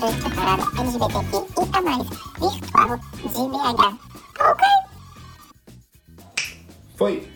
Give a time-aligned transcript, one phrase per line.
[0.00, 2.08] durante a parada LGBTQ e a mais
[2.38, 4.04] virtual de BH.
[4.40, 4.66] Ok?
[6.96, 7.28] Foi.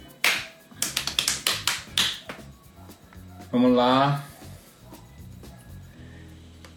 [3.53, 4.25] Vamos lá.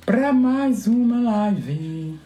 [0.05, 2.19] Pra mais uma live.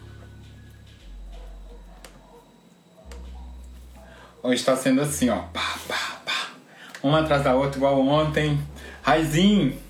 [4.42, 5.38] Hoje está sendo assim, ó.
[5.52, 6.48] Pá, pá, pá.
[7.02, 8.60] Uma atrás da outra, igual ontem.
[9.02, 9.85] Raizinho.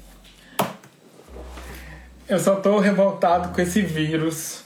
[2.29, 4.65] Eu só tô revoltado com esse vírus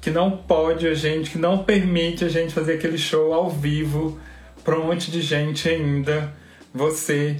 [0.00, 4.18] que não pode a gente, que não permite a gente fazer aquele show ao vivo
[4.64, 6.32] pra um monte de gente ainda.
[6.74, 7.36] Você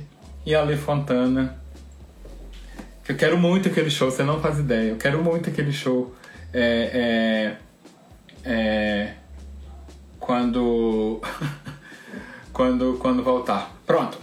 [0.47, 1.59] e a Ale Fontana.
[3.09, 4.91] Eu quero muito aquele show, você não faz ideia.
[4.91, 6.15] Eu quero muito aquele show.
[6.53, 7.57] É,
[8.45, 9.15] é, é,
[10.21, 11.21] quando,
[12.55, 13.75] quando, quando voltar.
[13.85, 14.17] Pronto.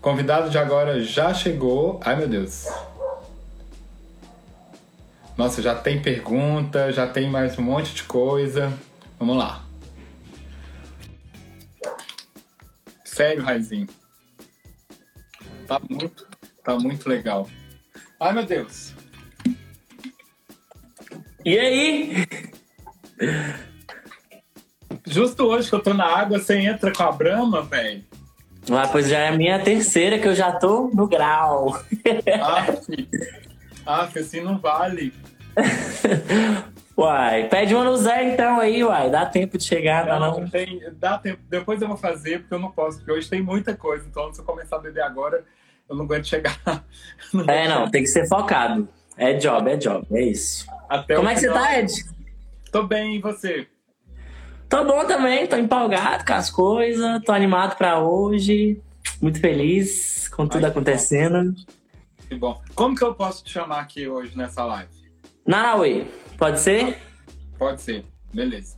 [0.00, 2.00] Convidado de agora já chegou.
[2.02, 2.66] Ai meu Deus.
[5.40, 8.70] Nossa, já tem pergunta, já tem mais um monte de coisa.
[9.18, 9.64] Vamos lá.
[13.02, 13.88] Sério, Raizinho.
[15.66, 16.28] Tá muito,
[16.62, 17.48] tá muito legal.
[18.20, 18.92] Ai, meu Deus.
[21.42, 22.26] E aí?
[25.06, 28.04] Justo hoje que eu tô na água, você entra com a Brahma, velho.
[28.70, 31.82] Ah, pois já é a minha terceira que eu já tô no grau.
[32.42, 33.08] Aff,
[33.86, 35.14] aff, assim não vale.
[36.96, 39.08] Uai, pede uma no Zé então aí, uai.
[39.08, 40.46] Dá tempo de chegar, dá não?
[40.48, 41.40] Tem, dá tempo.
[41.48, 44.06] Depois eu vou fazer, porque eu não posso, porque hoje tem muita coisa.
[44.06, 45.42] Então, se eu começar a beber agora,
[45.88, 46.58] eu não aguento chegar.
[47.32, 48.88] Não É, não, tem que ser focado.
[49.16, 50.66] É job, é job, é isso.
[50.88, 51.62] Até Como é que você final.
[51.62, 51.92] tá, Ed?
[52.72, 53.66] Tô bem, e você?
[54.68, 58.80] Tô bom também, tô empolgado com as coisas, tô animado pra hoje,
[59.22, 61.54] muito feliz com tudo Ai, que acontecendo.
[62.28, 62.60] Que bom.
[62.74, 64.99] Como que eu posso te chamar aqui hoje nessa live?
[65.50, 66.06] Naui,
[66.38, 66.96] pode ser?
[67.58, 68.76] Pode ser, beleza.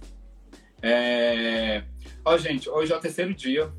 [0.81, 1.83] É...
[2.25, 3.71] Ó, gente, hoje é o terceiro dia.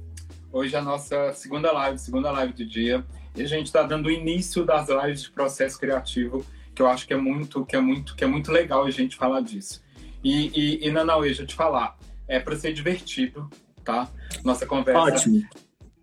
[0.51, 3.03] Hoje é a nossa segunda live, segunda live do dia.
[3.35, 6.45] E a gente está dando o início das lives de processo criativo,
[6.75, 9.15] que eu acho que é muito, que é muito, que é muito legal a gente
[9.15, 9.83] falar disso.
[10.23, 13.49] E, e, e Nanauê, deixa eu te falar, é para ser divertido,
[13.83, 14.07] tá?
[14.43, 15.01] Nossa conversa.
[15.01, 15.43] Ótimo.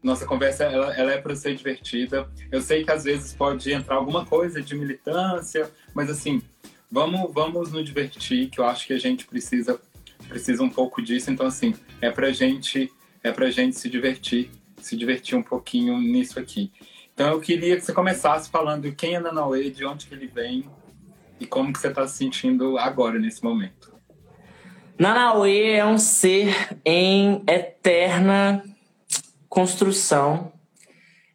[0.02, 2.28] Nossa conversa ela, ela é para ser divertida.
[2.50, 6.42] Eu sei que às vezes pode entrar alguma coisa de militância, mas assim,
[6.90, 9.80] vamos vamos nos divertir, que eu acho que a gente precisa
[10.28, 11.30] precisa um pouco disso.
[11.30, 12.90] Então assim, é pra gente
[13.22, 16.72] é pra gente se divertir, se divertir um pouquinho nisso aqui.
[17.14, 20.64] Então eu queria que você começasse falando quem é Nanauê, de onde que ele vem
[21.38, 23.94] e como que você está se sentindo agora nesse momento.
[24.98, 28.62] Nanauê é um ser em eterna
[29.48, 30.52] construção,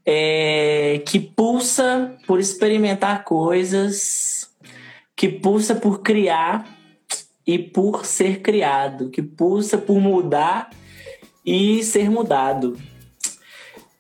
[0.06, 4.55] é, que pulsa por experimentar coisas,
[5.16, 6.66] que pulsa por criar
[7.46, 10.70] e por ser criado, que pulsa por mudar
[11.46, 12.78] e ser mudado.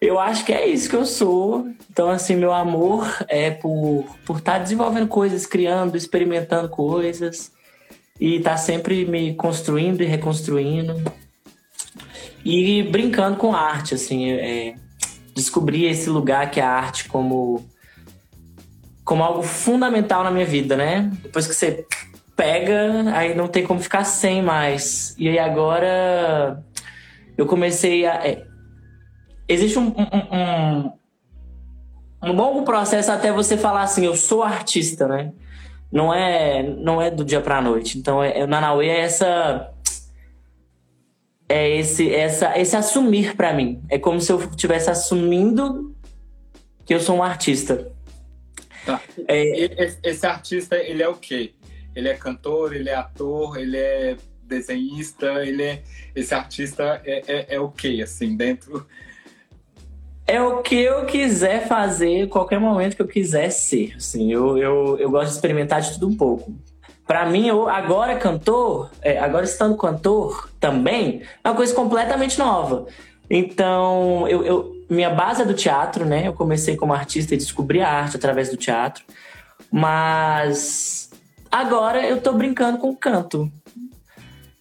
[0.01, 1.67] Eu acho que é isso que eu sou.
[1.89, 7.51] Então, assim, meu amor é por por estar desenvolvendo coisas, criando, experimentando coisas
[8.19, 10.95] e tá sempre me construindo e reconstruindo
[12.43, 14.75] e brincando com arte, assim, é,
[15.33, 17.65] descobri esse lugar que a arte como
[19.05, 21.11] como algo fundamental na minha vida, né?
[21.21, 21.85] Depois que você
[22.35, 25.15] pega, aí não tem como ficar sem mais.
[25.17, 26.61] E aí agora
[27.37, 28.45] eu comecei a é,
[29.47, 30.93] existe um, um, um,
[32.23, 35.31] um longo processo até você falar assim, eu sou artista, né?
[35.91, 37.97] Não é, não é do dia pra noite.
[37.97, 39.71] Então, é, o Nanauê é essa
[41.47, 43.81] é esse essa esse assumir pra mim.
[43.87, 45.95] É como se eu estivesse assumindo
[46.83, 47.94] que eu sou um artista.
[48.85, 49.01] Tá.
[49.27, 51.53] É, esse- artista, ele é o quê?
[51.95, 55.81] Ele é cantor, ele é ator, ele é desenhista, ele é...
[56.15, 58.85] Esse artista é, é, é o quê, assim, dentro...
[60.27, 63.93] é o que eu quiser fazer, qualquer momento que eu quiser ser.
[63.97, 66.53] Assim, eu, eu, eu gosto de experimentar de tudo um pouco.
[67.07, 72.87] Pra mim, eu agora cantor, é, agora estando cantor também, é uma coisa completamente nova.
[73.29, 76.27] Então, eu, eu- minha base é do teatro, né?
[76.27, 79.03] Eu comecei como artista e descobri a arte através do teatro.
[79.71, 81.09] Mas
[81.51, 83.51] agora eu tô brincando com canto.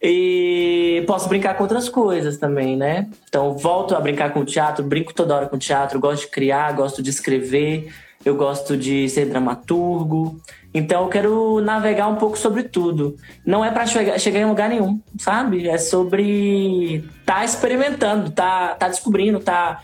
[0.07, 3.09] E posso brincar com outras coisas também, né?
[3.27, 6.29] Então, volto a brincar com o teatro, brinco toda hora com o teatro, gosto de
[6.29, 7.91] criar, gosto de escrever,
[8.23, 10.39] eu gosto de ser dramaturgo.
[10.75, 13.17] Então, eu quero navegar um pouco sobre tudo.
[13.47, 15.67] Não é pra chegar, chegar em lugar nenhum, sabe?
[15.69, 19.81] É sobre tá experimentando, tá, tá descobrindo, tá,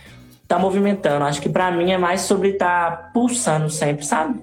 [0.50, 1.24] tá movimentando.
[1.24, 4.40] Acho que pra mim é mais sobre tá pulsando sempre, sabe?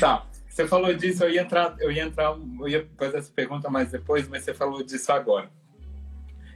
[0.00, 0.24] Tá.
[0.48, 3.90] Você falou disso, eu ia entrar, eu ia entrar, eu ia fazer essa pergunta mais
[3.90, 5.50] depois, mas você falou disso agora.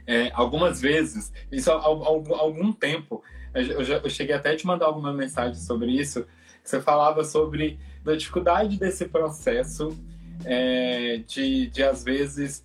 [0.07, 4.55] É, algumas vezes, isso há, há, há algum tempo, eu, já, eu cheguei até a
[4.55, 6.25] te mandar alguma mensagem sobre isso,
[6.63, 9.95] você falava sobre a dificuldade desse processo
[10.43, 12.63] é, de, de, às vezes,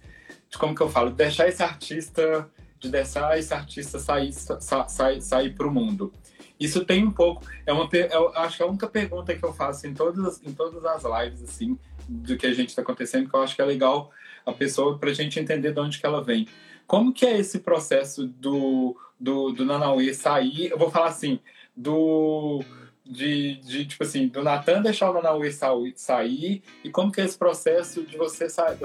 [0.49, 2.49] de como que eu falo, deixar esse artista,
[2.81, 6.13] de deixar esse artista sair, sa, sair, sair para o mundo.
[6.59, 9.53] Isso tem um pouco, é uma, eu acho que é a única pergunta que eu
[9.53, 11.79] faço em todas, em todas as lives, assim,
[12.09, 14.11] do que a gente está acontecendo, que eu acho que é legal
[14.45, 16.49] a pessoa, para a gente entender de onde que ela vem.
[16.87, 21.39] Como que é esse processo do, do, do Nanauê sair, eu vou falar assim,
[21.77, 22.63] do
[23.05, 27.37] de, de tipo assim, do Natan deixar o Nanauê sair e como que é esse
[27.37, 28.79] processo de você sair,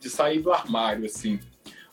[0.00, 1.38] de sair do armário, assim?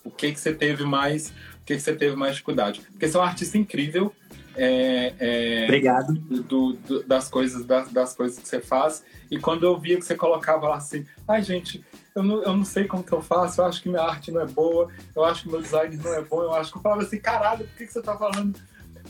[0.04, 2.82] O que que você teve mais, o que que você teve mais dificuldade?
[2.92, 4.14] Porque você é um artista incrível,
[4.56, 6.14] é, é, Obrigado.
[6.14, 9.04] Do, do, das, coisas, das, das, coisas que você faz.
[9.30, 11.84] E quando eu via que você colocava lá assim, ai gente,
[12.14, 14.42] eu não, eu não sei como que eu faço, eu acho que minha arte não
[14.42, 17.04] é boa, eu acho que meu design não é bom, eu acho que eu falava
[17.04, 18.60] assim, caralho, por que, que você tá falando?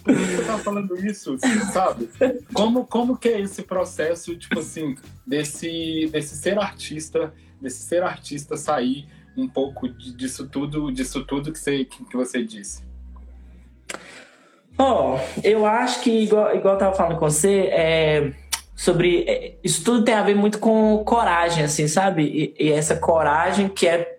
[0.03, 1.37] Por que você tá falando isso,
[1.73, 2.09] sabe?
[2.53, 4.95] Como, como que é esse processo, tipo assim,
[5.25, 9.07] desse, desse ser artista, desse ser artista sair
[9.41, 12.83] um pouco disso tudo, disso tudo que você, que você disse?
[14.77, 18.33] Bom, eu acho que, igual, igual eu tava falando com você, é,
[18.75, 19.23] sobre.
[19.27, 22.23] É, isso tudo tem a ver muito com coragem, assim, sabe?
[22.57, 24.17] E, e essa coragem que é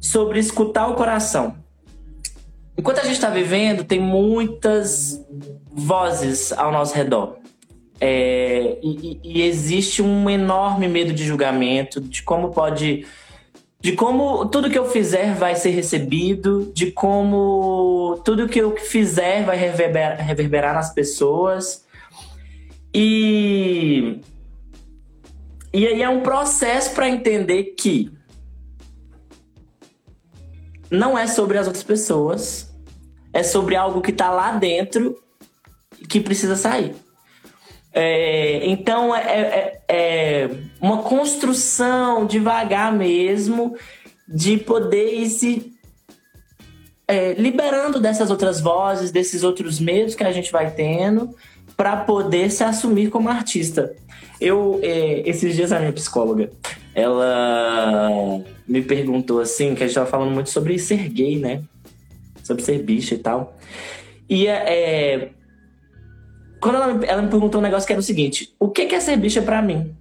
[0.00, 1.56] sobre escutar o coração.
[2.78, 5.22] Enquanto a gente está vivendo, tem muitas
[5.70, 7.36] vozes ao nosso redor.
[7.98, 13.06] É, e, e, existe um enorme medo de julgamento, de como pode
[13.86, 19.44] de como tudo que eu fizer vai ser recebido, de como tudo que eu fizer
[19.44, 21.86] vai reverberar, reverberar nas pessoas.
[22.92, 24.18] E
[25.72, 28.10] e aí é um processo para entender que
[30.90, 32.74] não é sobre as outras pessoas,
[33.32, 35.16] é sobre algo que está lá dentro
[36.08, 36.92] que precisa sair.
[37.98, 43.74] É, então é, é, é, uma construção devagar mesmo
[44.28, 45.72] de poder ir se
[47.08, 51.34] é, liberando dessas outras vozes, desses outros medos que a gente vai tendo,
[51.74, 53.94] para poder se assumir como artista.
[54.38, 56.50] Eu, é, esses dias, a minha psicóloga,
[56.94, 61.62] ela me perguntou assim, que a gente estava falando muito sobre ser gay, né?
[62.42, 63.56] Sobre ser bicha e tal.
[64.28, 65.30] E é,
[66.66, 69.16] quando ela, ela me perguntou um negócio que era o seguinte: o que é ser
[69.16, 69.94] bicha para mim?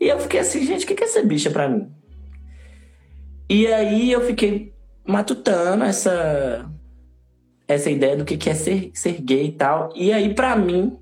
[0.00, 1.90] E eu fiquei assim, gente, o que é ser bicha para mim?
[3.50, 4.72] E aí eu fiquei
[5.04, 6.66] matutando essa
[7.66, 9.92] essa ideia do que é ser, ser gay e tal.
[9.94, 10.96] E aí, para mim,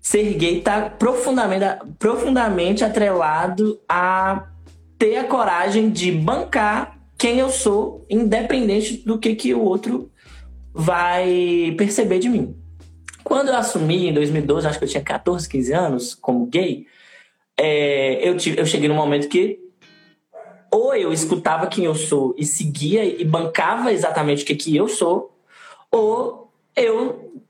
[0.00, 1.64] ser gay tá profundamente,
[1.96, 4.48] profundamente atrelado a
[4.98, 10.10] ter a coragem de bancar quem eu sou, independente do que, que o outro
[10.72, 12.63] vai perceber de mim.
[13.24, 16.86] Quando eu assumi em 2012, acho que eu tinha 14, 15 anos, como gay,
[17.56, 19.58] é, eu, tive, eu cheguei num momento que
[20.70, 24.88] ou eu escutava quem eu sou e seguia e bancava exatamente o que, que eu
[24.88, 25.38] sou,
[25.90, 27.40] ou eu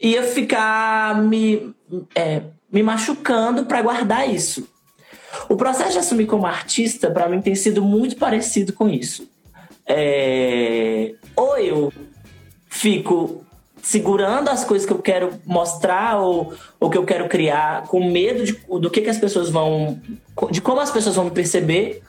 [0.00, 1.72] ia ficar me,
[2.12, 4.68] é, me machucando para guardar isso.
[5.48, 9.30] O processo de assumir como artista, para mim, tem sido muito parecido com isso.
[9.86, 11.92] É, ou eu
[12.68, 13.46] fico
[13.82, 18.44] segurando as coisas que eu quero mostrar ou, ou que eu quero criar, com medo
[18.44, 20.00] de, do que, que as pessoas vão.
[20.50, 22.00] de como as pessoas vão me perceber,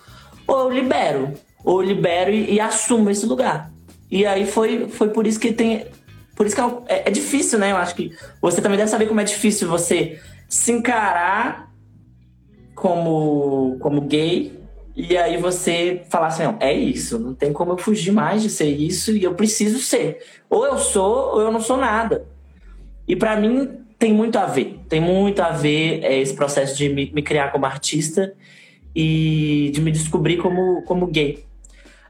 [0.47, 1.33] ou eu libero.
[1.65, 3.71] Ou eu libero e, e assumo esse lugar.
[4.11, 5.87] E aí foi, foi por isso que tem.
[6.35, 7.71] Por isso que é, é, é difícil, né?
[7.71, 11.71] Eu acho que você também deve saber como é difícil você se encarar
[12.75, 14.62] como, como gay
[14.95, 18.49] e aí você falar assim, não, é isso, não tem como eu fugir mais de
[18.49, 20.19] ser isso e eu preciso ser.
[20.49, 22.25] Ou eu sou ou eu não sou nada.
[23.07, 26.89] E para mim tem muito a ver, tem muito a ver é, esse processo de
[26.89, 28.33] me, me, criar como artista
[28.95, 31.43] e de me descobrir como, como gay.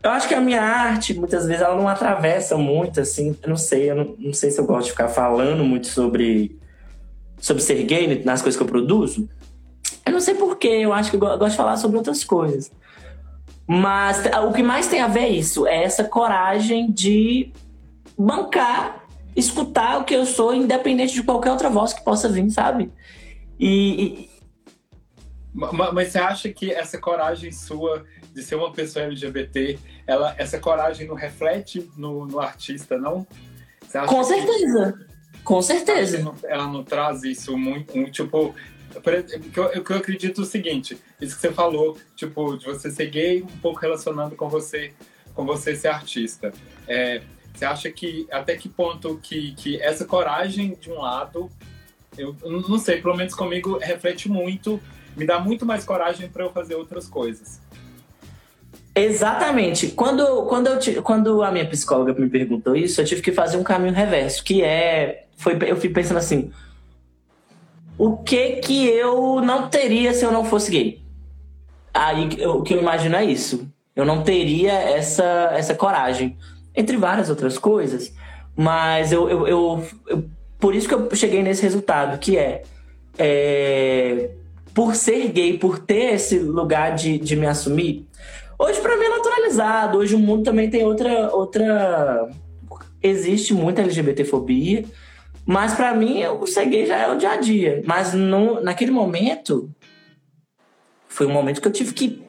[0.02, 3.56] Eu acho que a minha arte, muitas vezes, ela não atravessa muito, assim, eu não
[3.56, 6.60] sei, eu não, não sei se eu gosto de ficar falando muito sobre,
[7.40, 9.30] sobre ser gay nas coisas que eu produzo,
[10.06, 12.72] eu não sei porquê, eu acho que eu gosto de falar sobre outras coisas.
[13.68, 17.52] Mas o que mais tem a ver é isso, é essa coragem de
[18.18, 19.06] bancar,
[19.36, 22.92] escutar o que eu sou, independente de qualquer outra voz que possa vir, sabe?
[23.60, 24.30] E, e...
[25.54, 31.08] Mas você acha que essa coragem sua de ser uma pessoa LGBT, ela, essa coragem
[31.08, 33.26] não reflete no, no artista, não?
[34.08, 34.94] Com certeza.
[35.32, 36.20] Que, Com certeza.
[36.20, 38.56] Não, ela não traz isso muito, um, tipo,
[38.96, 43.08] o que eu, acredito é o seguinte, isso que você falou, tipo, de você ser
[43.08, 44.94] gay, um pouco relacionando com você,
[45.34, 46.54] com você ser artista.
[46.88, 47.22] É,
[47.54, 51.50] você acha que até que ponto que, que essa coragem de um lado,
[52.18, 54.80] eu não sei, pelo menos comigo reflete muito,
[55.16, 57.62] me dá muito mais coragem para eu fazer outras coisas.
[58.96, 59.88] Exatamente.
[59.90, 63.64] Quando, quando, eu, quando a minha psicóloga me perguntou isso, eu tive que fazer um
[63.64, 65.26] caminho reverso, que é.
[65.36, 66.52] Foi, eu fui pensando assim:
[67.98, 71.02] o que que eu não teria se eu não fosse gay?
[71.94, 73.68] Aí o que eu imagino é isso.
[73.96, 76.38] Eu não teria essa, essa coragem.
[76.76, 78.14] Entre várias outras coisas.
[78.56, 80.26] Mas eu, eu, eu, eu
[80.60, 82.64] por isso que eu cheguei nesse resultado, que é,
[83.18, 84.32] é
[84.74, 88.08] por ser gay, por ter esse lugar de, de me assumir,
[88.58, 89.98] Hoje, para mim, é naturalizado.
[89.98, 91.30] Hoje, o mundo também tem outra.
[91.36, 92.30] outra...
[93.02, 94.86] Existe muita LGBTfobia.
[95.46, 97.82] Mas, para mim, o gay já é o dia a dia.
[97.86, 99.70] Mas, no, naquele momento,
[101.08, 102.24] foi um momento que eu tive que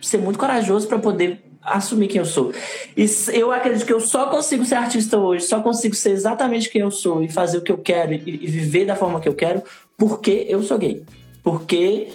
[0.00, 2.52] ser muito corajoso para poder assumir quem eu sou.
[2.96, 6.82] E eu acredito que eu só consigo ser artista hoje, só consigo ser exatamente quem
[6.82, 9.34] eu sou e fazer o que eu quero e, e viver da forma que eu
[9.34, 9.62] quero,
[9.96, 11.02] porque eu sou gay.
[11.42, 12.08] Porque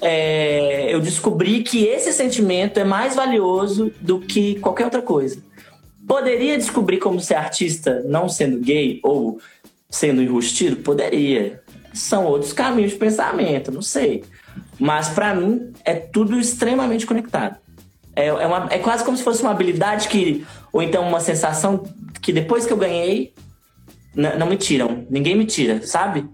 [0.00, 5.42] é, eu descobri que esse sentimento é mais valioso do que qualquer outra coisa.
[6.06, 9.38] Poderia descobrir como ser artista não sendo gay ou
[9.92, 10.76] sendo enrustido?
[10.76, 11.62] Poderia.
[11.94, 14.24] São outros caminhos de pensamento, não sei.
[14.80, 17.58] Mas para mim é tudo extremamente conectado.
[18.16, 21.84] É, é, uma, é quase como se fosse uma habilidade que, ou então uma sensação
[22.20, 23.32] que depois que eu ganhei,
[24.14, 25.06] não me tiram.
[25.08, 26.28] Ninguém me tira, sabe?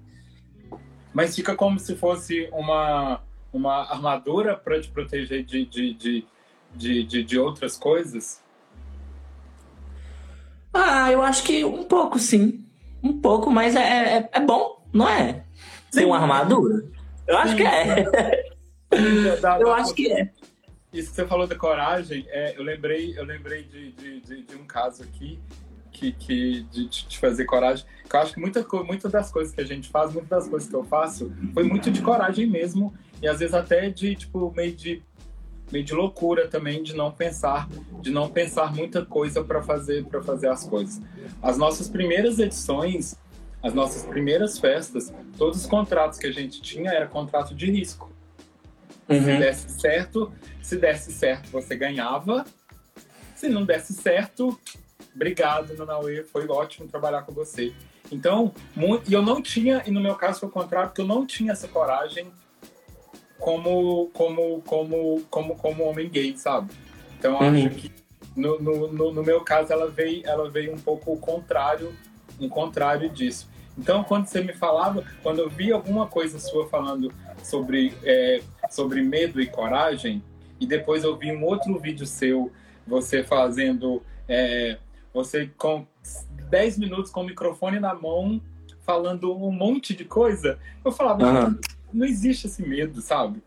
[1.12, 3.20] Mas fica como se fosse uma
[3.52, 6.26] uma armadura para te proteger de, de, de,
[6.74, 8.42] de, de, de outras coisas?
[10.72, 12.64] Ah, eu acho que um pouco, sim.
[13.02, 15.44] Um pouco, mas é, é, é bom, não é?
[15.90, 16.00] Sim.
[16.00, 16.84] Tem uma armadura?
[17.26, 17.42] Eu sim.
[17.42, 18.44] acho que é.
[19.60, 20.30] eu acho que é.
[20.92, 24.56] Isso que você falou da coragem, é, eu lembrei, eu lembrei de, de, de, de
[24.56, 25.38] um caso aqui
[25.92, 27.84] que, que de, de, fazer coragem.
[28.08, 30.68] Que eu acho que muita, muita das coisas que a gente faz, muitas das coisas
[30.68, 32.94] que eu faço, foi muito de coragem mesmo.
[33.20, 35.02] E às vezes até de, tipo, meio de
[35.70, 37.68] meio de loucura também de não pensar,
[38.00, 41.00] de não pensar muita coisa para fazer para fazer as coisas.
[41.42, 43.16] As nossas primeiras edições,
[43.62, 48.10] as nossas primeiras festas, todos os contratos que a gente tinha era contrato de risco.
[49.08, 49.24] Uhum.
[49.24, 50.32] Se desse certo,
[50.62, 52.44] se desse certo, você ganhava.
[53.34, 54.58] Se não desse certo,
[55.14, 57.72] obrigado, Nanauê, foi ótimo trabalhar com você.
[58.10, 61.06] Então, muito, e eu não tinha, e no meu caso foi o contrário, porque eu
[61.06, 62.30] não tinha essa coragem
[63.48, 66.70] como, como, como, como, como homem gay, sabe?
[67.18, 67.66] Então uhum.
[67.66, 67.90] acho que
[68.36, 71.94] no, no, no, meu caso ela veio, ela veio um pouco o contrário,
[72.38, 73.48] um contrário disso.
[73.78, 77.10] Então quando você me falava, quando eu vi alguma coisa sua falando
[77.42, 80.22] sobre, é, sobre medo e coragem,
[80.60, 82.52] e depois eu vi um outro vídeo seu,
[82.86, 84.76] você fazendo, é,
[85.10, 85.86] você com
[86.50, 88.42] 10 minutos com o microfone na mão,
[88.82, 91.58] falando um monte de coisa, eu falava, uhum
[91.92, 93.42] não existe esse medo, sabe?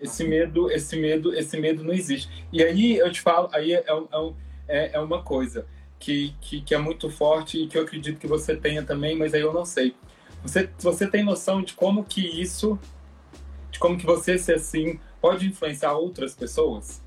[0.00, 2.28] Esse medo, esse medo, esse medo não existe.
[2.52, 4.32] E aí eu te falo, aí é, é,
[4.68, 5.66] é, é uma coisa
[5.98, 9.32] que, que, que, é muito forte e que eu acredito que você tenha também, mas
[9.32, 9.94] aí eu não sei.
[10.42, 12.78] Você, você tem noção de como que isso,
[13.70, 17.02] de como que você ser assim, pode influenciar outras pessoas?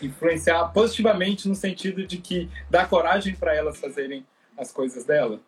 [0.00, 4.24] Influenciar positivamente no sentido de que dá coragem para elas fazerem
[4.56, 5.40] as coisas dela?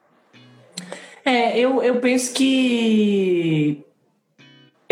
[1.24, 3.84] É, eu, eu penso que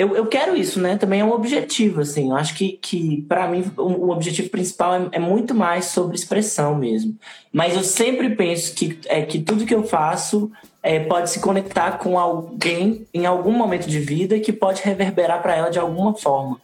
[0.01, 0.97] eu, eu quero isso, né?
[0.97, 2.31] Também é um objetivo, assim.
[2.31, 6.75] Eu acho que, que para mim, o, objetivo principal é, é, muito mais sobre expressão
[6.75, 7.15] mesmo.
[7.53, 10.51] Mas eu sempre penso que, é, que tudo que eu faço
[10.83, 15.55] é, pode se conectar com alguém em algum momento de vida que pode reverberar para
[15.55, 16.59] ela de alguma forma.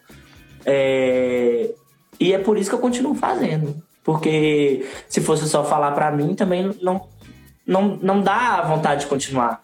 [0.64, 1.70] É,
[2.18, 3.76] e é por isso que eu continuo fazendo.
[4.02, 7.06] Porque se fosse só falar para mim, também não,
[7.66, 9.62] não, não dá vontade de continuar.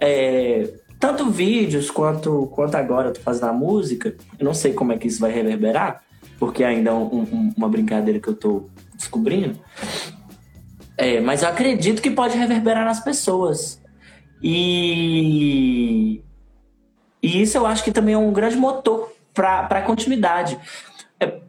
[0.00, 0.68] É,
[1.02, 4.96] tanto vídeos quanto, quanto agora eu tô fazendo a música, eu não sei como é
[4.96, 6.00] que isso vai reverberar,
[6.38, 9.58] porque ainda é um, um, uma brincadeira que eu tô descobrindo.
[10.96, 13.82] É, mas eu acredito que pode reverberar nas pessoas.
[14.40, 16.22] E,
[17.20, 20.56] e isso eu acho que também é um grande motor para a continuidade.
[21.18, 21.40] É,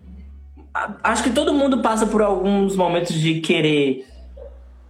[1.03, 4.07] acho que todo mundo passa por alguns momentos de querer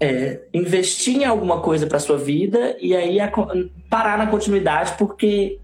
[0.03, 3.31] é, investir em alguma coisa para sua vida e aí a,
[3.89, 5.62] parar na continuidade porque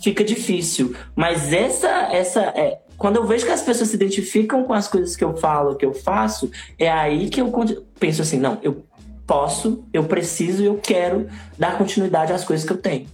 [0.00, 0.94] fica difícil.
[1.16, 5.16] Mas essa, essa é, quando eu vejo que as pessoas se identificam com as coisas
[5.16, 6.48] que eu falo, que eu faço,
[6.78, 7.52] é aí que eu
[7.98, 8.84] penso assim, não, eu
[9.26, 13.08] posso, eu preciso, eu quero dar continuidade às coisas que eu tenho.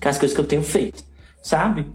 [0.00, 1.04] que as coisas que eu tenho feito,
[1.40, 1.86] sabe?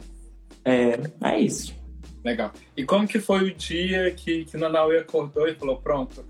[0.63, 1.75] É, é isso.
[2.23, 2.53] Legal.
[2.77, 6.23] E como que foi o dia que, que Nanauê acordou e falou, pronto,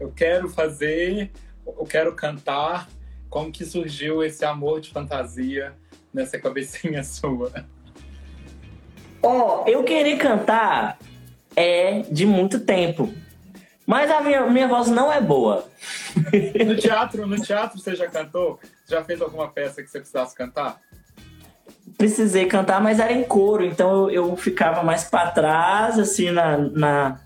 [0.00, 1.30] eu quero fazer,
[1.66, 2.88] eu quero cantar.
[3.28, 5.74] Como que surgiu esse amor de fantasia
[6.12, 7.52] nessa cabecinha sua?
[9.22, 10.98] Ó, oh, eu querer cantar
[11.54, 13.12] é de muito tempo.
[13.86, 15.68] Mas a minha, minha voz não é boa.
[16.66, 18.60] No teatro, no teatro você já cantou?
[18.88, 20.80] Já fez alguma peça que você precisasse cantar?
[21.96, 26.56] Precisei cantar, mas era em coro, então eu, eu ficava mais para trás, assim, na,
[26.56, 27.20] na,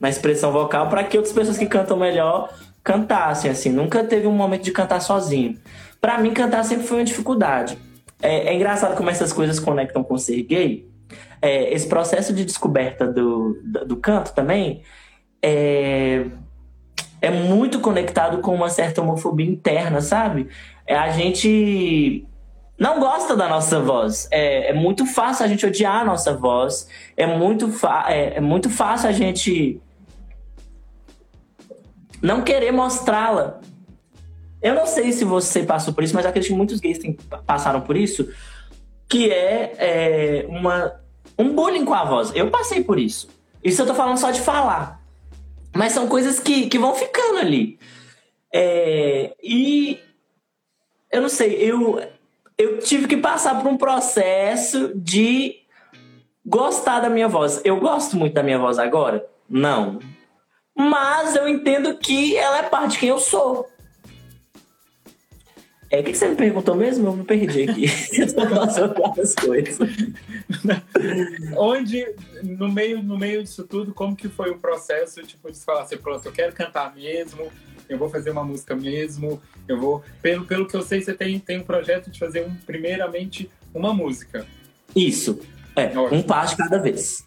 [0.00, 2.52] na expressão vocal, para que outras pessoas que cantam melhor
[2.82, 3.70] cantassem, assim.
[3.70, 5.58] Nunca teve um momento de cantar sozinho.
[6.00, 7.76] Para mim, cantar sempre foi uma dificuldade.
[8.22, 10.88] É, é, engraçado como essas coisas conectam com ser gay.
[11.40, 14.82] É, esse processo de descoberta do, do, do canto também
[15.42, 16.24] é,
[17.20, 20.48] é muito conectado com uma certa homofobia interna, sabe?
[20.86, 22.26] É, a gente
[22.78, 24.28] não gosta da nossa voz.
[24.30, 26.88] É, é, muito fácil a gente odiar a nossa voz.
[27.16, 27.70] É muito,
[28.06, 29.80] é, é muito fácil a gente
[32.22, 33.60] não querer mostrá-la.
[34.60, 37.12] Eu não sei se você passou por isso, mas acredito que muitos gays tem,
[37.46, 38.28] passaram por isso,
[39.08, 41.00] que é, é, uma,
[41.38, 42.32] um bullying com a voz.
[42.34, 43.28] Eu passei por isso.
[43.62, 45.00] Isso eu tô falando só de falar.
[45.74, 47.78] Mas são coisas que, que vão ficando ali.
[48.52, 50.00] É, e
[51.10, 52.02] eu não sei, eu,
[52.56, 55.56] eu tive que passar por um processo de
[56.44, 57.60] gostar da minha voz.
[57.64, 59.24] Eu gosto muito da minha voz agora?
[59.48, 59.98] Não.
[60.78, 63.68] Mas eu entendo que ela é parte de quem eu sou.
[65.90, 67.08] É, o que, que você me perguntou mesmo?
[67.08, 67.86] Eu me perdi aqui.
[69.00, 69.78] várias coisas.
[71.56, 72.06] Onde,
[72.42, 75.96] no meio, no meio disso tudo, como que foi o processo, tipo, de falar assim,
[75.96, 77.50] pronto, eu quero cantar mesmo,
[77.88, 80.04] eu vou fazer uma música mesmo, eu vou...
[80.22, 83.92] Pelo, pelo que eu sei, você tem, tem um projeto de fazer, um, primeiramente, uma
[83.92, 84.46] música.
[84.94, 85.40] Isso.
[85.74, 86.20] É, Ótimo.
[86.20, 87.26] um passo cada vez.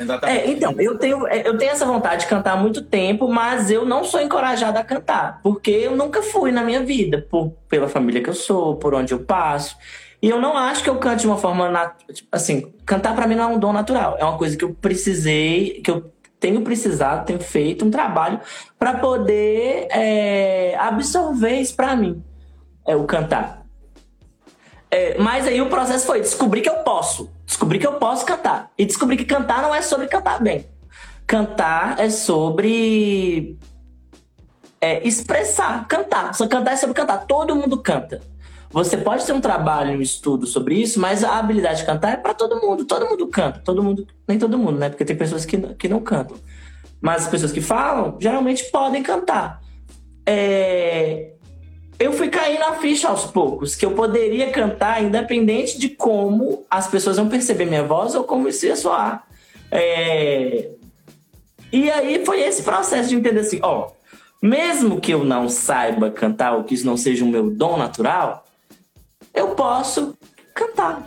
[0.00, 0.40] Exatamente.
[0.40, 3.70] É, então, eu tenho, é, eu tenho essa vontade de cantar há muito tempo, mas
[3.70, 7.88] eu não sou encorajada a cantar, porque eu nunca fui na minha vida, por, pela
[7.88, 9.76] família que eu sou, por onde eu passo.
[10.22, 11.94] E eu não acho que eu cante de uma forma.
[12.12, 14.16] Tipo, assim, cantar para mim não é um dom natural.
[14.18, 18.40] É uma coisa que eu precisei, que eu tenho precisado, tenho feito um trabalho
[18.78, 22.22] para poder é, absorver isso para mim,
[22.86, 23.60] é o cantar.
[24.90, 27.30] É, mas aí o processo foi descobrir que eu posso.
[27.50, 28.70] Descobrir que eu posso cantar.
[28.78, 30.66] E descobrir que cantar não é sobre cantar bem.
[31.26, 33.58] Cantar é sobre
[34.80, 36.32] é, expressar, cantar.
[36.32, 37.26] Só cantar é sobre cantar.
[37.26, 38.20] Todo mundo canta.
[38.70, 42.16] Você pode ter um trabalho, um estudo sobre isso, mas a habilidade de cantar é
[42.16, 42.84] para todo mundo.
[42.84, 43.58] Todo mundo canta.
[43.64, 44.88] Todo mundo, nem todo mundo, né?
[44.88, 46.36] Porque tem pessoas que, que não cantam.
[47.00, 49.60] Mas as pessoas que falam geralmente podem cantar.
[50.24, 51.29] É,
[52.00, 56.88] eu fui caindo a ficha aos poucos, que eu poderia cantar independente de como as
[56.88, 59.26] pessoas vão perceber minha voz ou como isso ia soar.
[59.70, 60.70] É...
[61.70, 63.90] E aí foi esse processo de entender assim, ó,
[64.42, 68.46] mesmo que eu não saiba cantar ou que isso não seja o meu dom natural,
[69.34, 70.16] eu posso
[70.54, 71.06] cantar.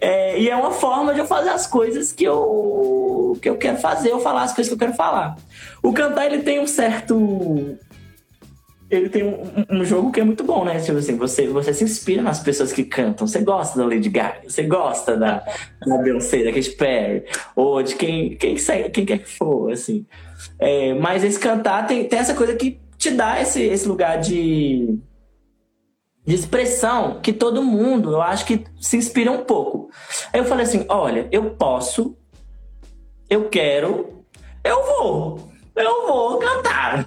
[0.00, 3.78] É, e é uma forma de eu fazer as coisas que eu, que eu quero
[3.78, 5.36] fazer, ou falar as coisas que eu quero falar.
[5.80, 7.78] O cantar, ele tem um certo
[8.92, 10.78] ele tem um, um, jogo que é muito bom, né?
[10.78, 13.26] Tipo assim, você, você se inspira nas pessoas que cantam.
[13.26, 15.42] Você gosta da Lady Gaga, você gosta da,
[15.86, 17.24] da Beyoncé, da Katy Perry,
[17.56, 18.54] ou de quem, quem,
[18.92, 20.04] quem quer que for, assim.
[20.58, 24.98] É, mas esse cantar tem, tem essa coisa que te dá esse, esse lugar de,
[26.26, 29.88] de expressão que todo mundo, eu acho que se inspira um pouco.
[30.34, 32.14] Aí eu falei assim: olha, eu posso,
[33.30, 34.22] eu quero,
[34.62, 37.06] eu vou eu vou cantar.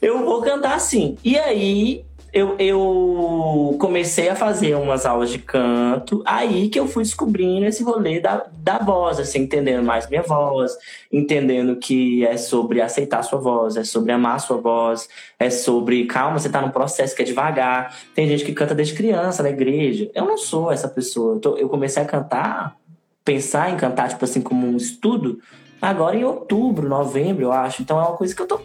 [0.00, 1.16] Eu vou cantar sim.
[1.24, 2.04] E aí
[2.36, 7.82] eu, eu comecei a fazer umas aulas de canto, aí que eu fui descobrindo esse
[7.82, 10.76] rolê da, da voz, assim, entendendo mais minha voz,
[11.10, 16.38] entendendo que é sobre aceitar sua voz, é sobre amar sua voz, é sobre, calma,
[16.38, 17.96] você tá num processo que é devagar.
[18.14, 20.10] Tem gente que canta desde criança na igreja.
[20.14, 21.40] Eu não sou essa pessoa.
[21.56, 22.76] Eu comecei a cantar,
[23.24, 25.40] pensar em cantar, tipo assim, como um estudo,
[25.80, 27.82] agora em outubro, novembro, eu acho.
[27.82, 28.60] Então é uma coisa que eu tô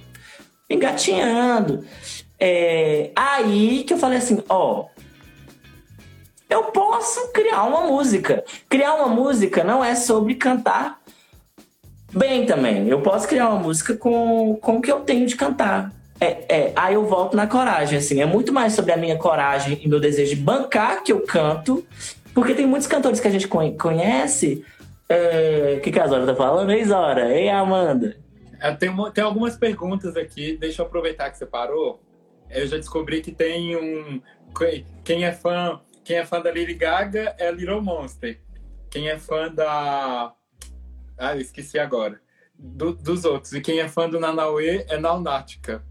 [0.70, 1.84] engatinhando.
[2.40, 4.86] É, aí que eu falei assim, ó,
[6.50, 8.44] eu posso criar uma música.
[8.68, 11.00] Criar uma música não é sobre cantar
[12.14, 12.88] bem também.
[12.88, 15.94] Eu posso criar uma música com, com o que eu tenho de cantar.
[16.20, 18.22] É, é, aí eu volto na coragem, assim.
[18.22, 21.86] É muito mais sobre a minha coragem e meu desejo de bancar que eu canto.
[22.34, 24.64] Porque tem muitos cantores que a gente conhece
[25.12, 26.72] é, o que, que a Zora tá falando?
[26.72, 27.34] Ei, Zora.
[27.36, 28.18] Ei, Amanda.
[28.60, 30.58] É, tem, tem algumas perguntas aqui.
[30.58, 32.02] Deixa eu aproveitar que você parou.
[32.50, 34.22] Eu já descobri que tem um...
[35.04, 38.40] Quem é fã quem é fã da Lady Gaga é Little Monster.
[38.90, 40.34] Quem é fã da.
[41.18, 42.20] Ah, eu esqueci agora.
[42.58, 43.54] Do- dos outros.
[43.54, 45.84] E quem é fã do Nanauê é Naunática.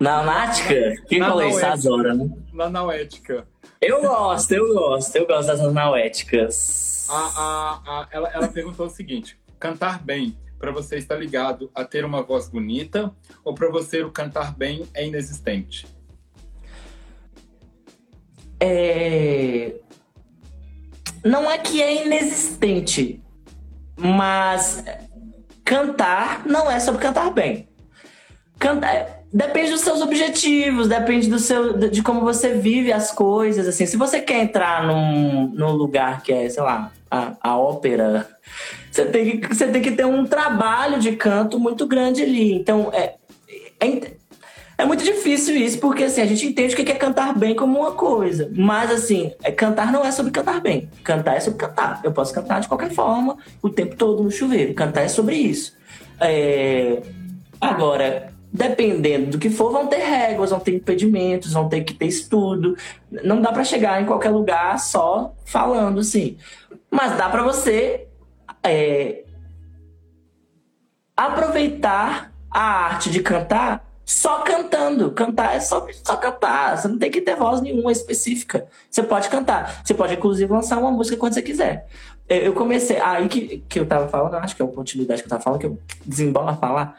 [0.00, 0.94] Naunática?
[1.06, 1.60] Quem falou isso?
[1.60, 1.68] é.
[1.68, 2.30] Azora, né?
[2.52, 3.46] Nanauética.
[3.80, 5.16] Eu gosto, eu gosto.
[5.16, 6.91] Eu gosto dessas nauéticas.
[7.12, 11.84] A, a, a, ela, ela perguntou o seguinte: cantar bem, para você está ligado a
[11.84, 15.86] ter uma voz bonita ou para você o cantar bem é inexistente?
[18.58, 19.74] É...
[21.22, 23.22] Não é que é inexistente,
[23.94, 24.82] mas
[25.62, 27.68] cantar não é sobre cantar bem.
[28.62, 29.22] Cantar...
[29.32, 33.66] Depende dos seus objetivos, depende do seu, de como você vive as coisas.
[33.66, 38.28] Assim, se você quer entrar num, num lugar que é, sei lá, a, a ópera,
[38.90, 42.52] você tem, que, você tem que ter um trabalho de canto muito grande ali.
[42.52, 43.14] Então, é,
[43.80, 44.12] é,
[44.76, 47.80] é muito difícil isso, porque assim, a gente entende o que é cantar bem como
[47.80, 48.52] uma coisa.
[48.54, 50.90] Mas assim, é, cantar não é sobre cantar bem.
[51.02, 52.02] Cantar é sobre cantar.
[52.04, 54.74] Eu posso cantar de qualquer forma, o tempo todo no chuveiro.
[54.74, 55.72] Cantar é sobre isso.
[56.20, 57.00] É,
[57.62, 62.06] Agora, dependendo do que for, vão ter regras, vão ter impedimentos, vão ter que ter
[62.06, 62.76] estudo.
[63.24, 66.36] Não dá pra chegar em qualquer lugar só falando assim.
[66.90, 68.06] Mas dá pra você
[68.62, 69.24] é,
[71.16, 75.12] aproveitar a arte de cantar só cantando.
[75.12, 76.76] Cantar é só, só cantar.
[76.76, 78.66] Você não tem que ter voz nenhuma específica.
[78.90, 79.80] Você pode cantar.
[79.82, 81.86] Você pode, inclusive, lançar uma música quando você quiser.
[82.28, 83.00] Eu comecei.
[83.00, 85.60] Aí que, que eu tava falando, acho que é a continuidade que eu tava falando,
[85.60, 86.98] que eu desembola falar.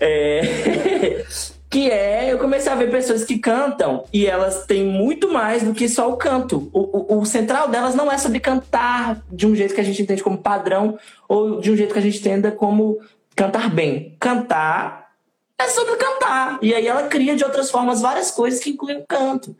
[0.00, 1.24] É...
[1.68, 5.74] que é, eu comecei a ver pessoas que cantam e elas têm muito mais do
[5.74, 6.70] que só o canto.
[6.72, 10.00] O, o, o central delas não é sobre cantar de um jeito que a gente
[10.00, 12.98] entende como padrão ou de um jeito que a gente entenda como
[13.34, 14.16] cantar bem.
[14.20, 15.10] Cantar
[15.58, 16.58] é sobre cantar.
[16.62, 19.56] E aí ela cria de outras formas várias coisas que incluem o canto.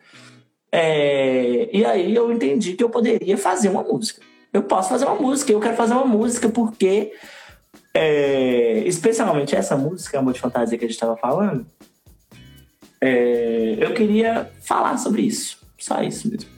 [0.71, 4.23] É, E aí eu entendi que eu poderia fazer uma música.
[4.53, 7.13] Eu posso fazer uma música, eu quero fazer uma música porque
[7.95, 11.67] é, especialmente essa música, Amor de Fantasia que a gente estava falando,
[13.01, 15.59] é, eu queria falar sobre isso.
[15.79, 16.51] Só isso mesmo.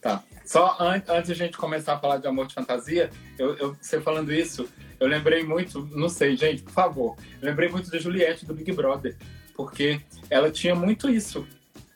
[0.00, 0.22] Tá.
[0.44, 3.76] Só an antes de a gente começar a falar de amor de fantasia, eu, eu-
[3.80, 8.44] você falando isso, eu lembrei muito, não sei, gente, por favor, lembrei muito da Juliette
[8.44, 9.16] do Big Brother,
[9.54, 11.46] porque ela tinha muito isso.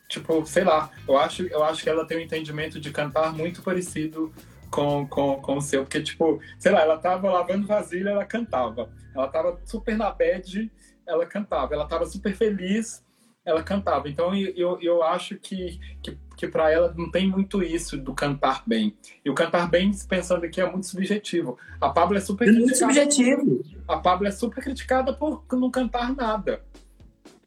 [0.08, 3.60] Tipo, sei lá, eu acho, eu acho que ela tem um entendimento de cantar muito
[3.60, 4.32] parecido
[4.70, 8.90] com, com, com o seu, porque, tipo, sei lá, ela tava lavando vasilha, ela cantava.
[9.14, 10.70] Ela tava super na bad,
[11.06, 11.74] ela cantava.
[11.74, 13.04] Ela tava super feliz,
[13.44, 14.08] ela cantava.
[14.08, 18.62] Então eu, eu, acho que, que, que para ela não tem muito isso do cantar
[18.66, 18.96] bem.
[19.24, 21.56] E o cantar bem, pensando aqui, é muito subjetivo.
[21.80, 23.62] A Pablo é super É muito subjetivo.
[23.86, 26.62] A Pablo é super criticada por não cantar nada.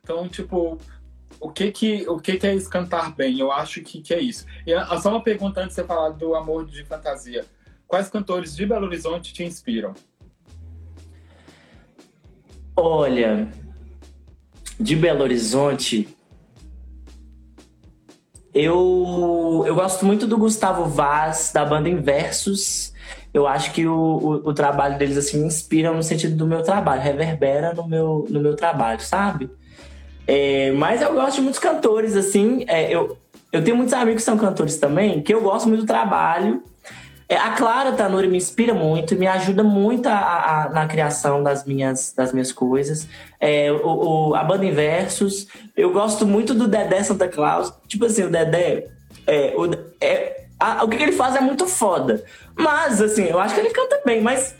[0.01, 0.79] Então, tipo,
[1.39, 3.39] o que que, o que, que é isso cantar bem?
[3.39, 4.45] Eu acho que, que é isso.
[4.65, 7.45] E ah, só uma pergunta antes de você falar do amor de fantasia.
[7.87, 9.93] Quais cantores de Belo Horizonte te inspiram?
[12.75, 13.49] Olha,
[14.79, 16.07] de Belo Horizonte,
[18.53, 22.93] eu, eu gosto muito do Gustavo Vaz, da banda Inversos.
[23.33, 26.63] Eu acho que o, o, o trabalho deles assim me inspira no sentido do meu
[26.63, 29.49] trabalho, reverbera no meu, no meu trabalho, sabe?
[30.31, 32.63] É, mas eu gosto de muitos cantores, assim.
[32.67, 33.17] é, eu,
[33.51, 36.61] eu tenho muitos amigos que são cantores também, que eu gosto muito do trabalho.
[37.27, 40.13] É, a Clara Tanuri me inspira muito, me ajuda muito a,
[40.65, 43.07] a- na criação das minhas, das minhas coisas.
[43.39, 47.73] É, o, o- a banda Inversos, eu gosto muito do Dedé Santa Claus.
[47.87, 48.85] Tipo assim, o Dedé,
[49.25, 49.65] é, o,
[49.99, 52.23] é, a- o que que ele faz é muito foda.
[52.55, 54.55] Mas, assim, eu acho que ele canta bem, mas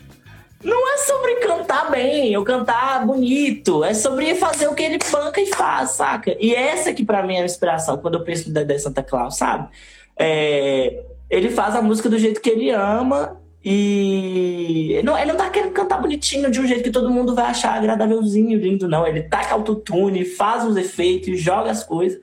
[0.64, 3.84] não é sobre cantar bem ou cantar bonito.
[3.84, 6.36] É sobre fazer o que ele banca e faz, saca?
[6.40, 9.38] E essa que pra mim é a inspiração quando eu penso no Dedé Santa Claus,
[9.38, 9.70] sabe?
[10.18, 15.38] É, ele faz a música do jeito que ele ama e ele não, ele não
[15.38, 19.08] tá querendo cantar bonitinho de um jeito que todo mundo vai achar agradávelzinho, lindo, não.
[19.08, 22.20] Ele taca autotune, faz os efeitos, joga as coisas.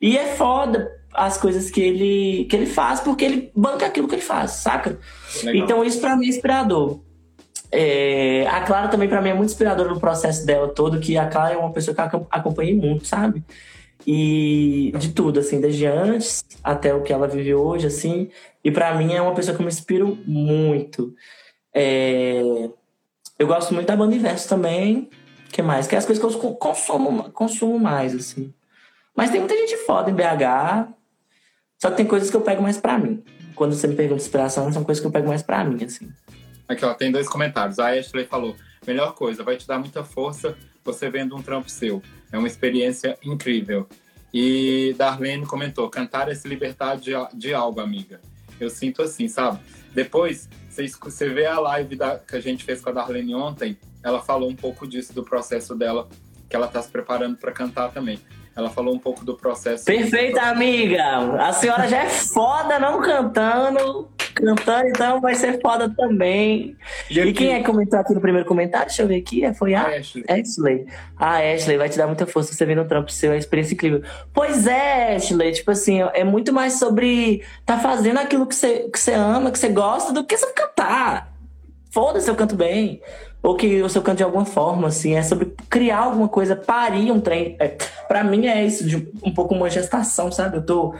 [0.00, 4.14] E é foda as coisas que ele, que ele faz porque ele banca aquilo que
[4.14, 4.98] ele faz, saca?
[5.42, 5.64] Legal.
[5.64, 7.00] Então isso pra mim é inspirador.
[7.70, 11.26] É, a Clara também pra mim é muito inspiradora no processo dela todo, que a
[11.28, 13.42] Clara é uma pessoa que eu acom- acompanhei muito, sabe?
[14.06, 18.30] E de tudo, assim, desde antes até o que ela vive hoje, assim.
[18.64, 21.14] E pra mim é uma pessoa que eu me inspiro muito.
[21.74, 22.40] É,
[23.38, 25.08] eu gosto muito da banda Inverso também.
[25.52, 25.86] que mais?
[25.86, 28.52] Que é as coisas que eu co- consumo, consumo mais, assim.
[29.16, 30.88] Mas tem muita gente foda em BH.
[31.80, 33.22] Só que tem coisas que eu pego mais pra mim.
[33.54, 36.08] Quando você me pergunta inspiração, são coisas que eu pego mais pra mim, assim.
[36.68, 37.78] Aqui, ó, tem dois comentários.
[37.78, 38.54] A Ashley falou:
[38.86, 42.02] melhor coisa, vai te dar muita força você vendo um trampo seu.
[42.30, 43.88] É uma experiência incrível.
[44.32, 48.20] E Darlene comentou: cantar é se libertar de, de algo, amiga.
[48.60, 49.60] Eu sinto assim, sabe?
[49.94, 54.20] Depois, você, vê a live da, que a gente fez com a Darlene ontem, ela
[54.20, 56.08] falou um pouco disso, do processo dela,
[56.48, 58.18] que ela está se preparando para cantar também.
[58.58, 59.84] Ela falou um pouco do processo.
[59.84, 61.00] Perfeita, amiga!
[61.40, 64.08] A senhora já é foda não cantando.
[64.34, 66.76] Cantando, então vai ser foda também.
[67.08, 68.88] E, e quem é que comentou aqui no primeiro comentário?
[68.88, 69.44] Deixa eu ver aqui.
[69.44, 70.24] É, foi a, a Ashley.
[70.28, 70.86] Ashley.
[71.16, 73.74] A Ashley vai te dar muita força você vendo o trampo seu, é uma experiência
[73.74, 74.02] incrível.
[74.34, 75.52] Pois é, Ashley.
[75.52, 79.58] Tipo assim, é muito mais sobre tá fazendo aquilo que você, que você ama, que
[79.58, 81.37] você gosta, do que você cantar.
[81.90, 83.00] Foda-se, eu canto bem
[83.42, 87.10] ou que o seu canto de alguma forma, assim, é sobre criar alguma coisa, parir
[87.12, 87.56] um trem.
[87.58, 87.68] É,
[88.08, 90.56] para mim é isso, de um pouco uma gestação, sabe?
[90.56, 90.94] Eu tô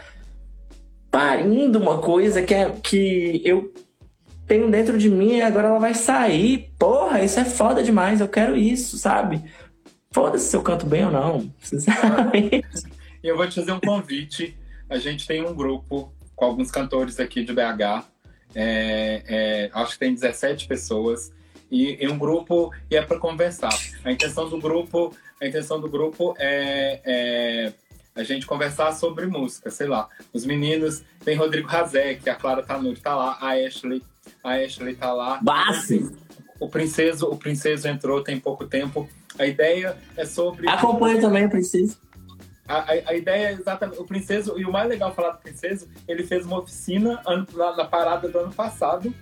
[1.11, 3.73] parindo uma coisa que, é, que eu
[4.47, 6.71] tenho dentro de mim e agora ela vai sair.
[6.79, 9.43] Porra, isso é foda demais, eu quero isso, sabe?
[10.13, 12.65] Foda-se se eu canto bem ou não, sinceramente.
[13.23, 14.57] E eu vou te fazer um convite.
[14.89, 18.07] A gente tem um grupo com alguns cantores aqui de BH.
[18.55, 21.33] É, é, acho que tem 17 pessoas
[21.71, 23.77] e em um grupo e é para conversar.
[24.05, 27.73] A intenção do grupo, a intenção do grupo é, é,
[28.15, 30.09] a gente conversar sobre música, sei lá.
[30.33, 34.03] Os meninos, tem Rodrigo Razek, a Clara Tanuri tá lá, a Ashley,
[34.43, 35.39] a Ashley tá lá.
[35.43, 36.11] Base.
[36.59, 39.09] O princeso, o princeso entrou tem pouco tempo.
[39.39, 41.97] A ideia é sobre Acompanha também o princeso.
[42.69, 43.99] A, a, a, ideia é exatamente.
[43.99, 47.77] O Princeso, e o mais legal falar do Princeso, ele fez uma oficina ano, na,
[47.77, 49.13] na, parada do ano passado,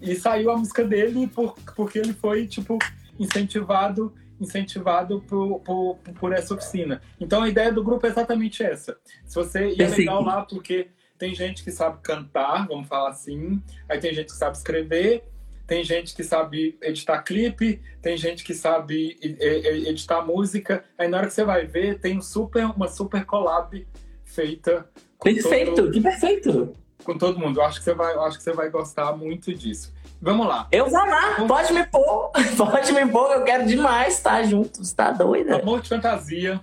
[0.00, 2.78] e saiu a música dele por, porque ele foi, tipo,
[3.18, 7.02] incentivado incentivado por, por, por essa oficina.
[7.20, 8.96] Então a ideia do grupo é exatamente essa.
[9.26, 13.62] Se você e é legal lá porque tem gente que sabe cantar, vamos falar assim,
[13.86, 15.22] aí tem gente que sabe escrever,
[15.70, 20.82] tem gente que sabe editar clipe, tem gente que sabe editar música.
[20.98, 23.86] Aí na hora que você vai ver, tem um super, uma super collab
[24.24, 24.90] feita.
[25.22, 25.92] Perfeito, todo...
[25.92, 26.74] que perfeito!
[27.04, 27.60] com todo mundo.
[27.60, 29.94] Eu acho que você vai, acho que você vai gostar muito disso.
[30.20, 30.66] Vamos lá.
[30.72, 35.12] Eu vou lá, pode me pôr, pode me pôr, eu quero demais estar juntos, tá
[35.12, 35.62] doida?
[35.62, 36.60] Amor de fantasia,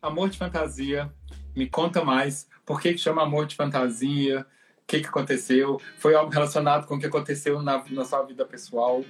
[0.00, 1.12] amor de fantasia,
[1.54, 4.46] me conta mais, por que, que chama amor de fantasia,
[4.92, 9.02] que, que aconteceu, foi algo relacionado com o que aconteceu na, na sua vida pessoal,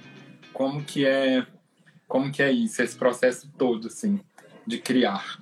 [0.53, 1.45] como que é,
[2.07, 4.21] como que é isso, esse processo todo, assim,
[4.65, 5.39] de criar.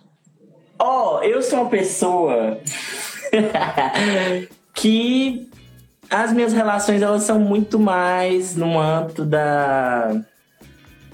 [0.79, 2.59] Ó, oh, eu sou uma pessoa
[4.73, 5.47] que
[6.09, 10.23] as minhas relações elas são muito mais no âmbito da,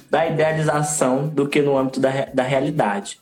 [0.10, 3.20] da idealização do que no âmbito da, da realidade.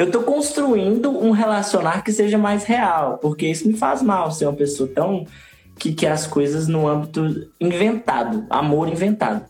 [0.00, 4.46] Eu estou construindo um relacionar que seja mais real, porque isso me faz mal ser
[4.46, 5.26] uma pessoa tão
[5.78, 9.44] que quer as coisas no âmbito inventado, amor inventado.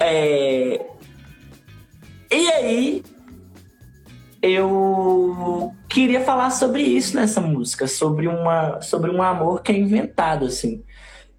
[0.00, 0.84] É...
[2.28, 3.04] E aí,
[4.42, 10.46] eu queria falar sobre isso nessa música, sobre, uma, sobre um amor que é inventado,
[10.46, 10.82] assim.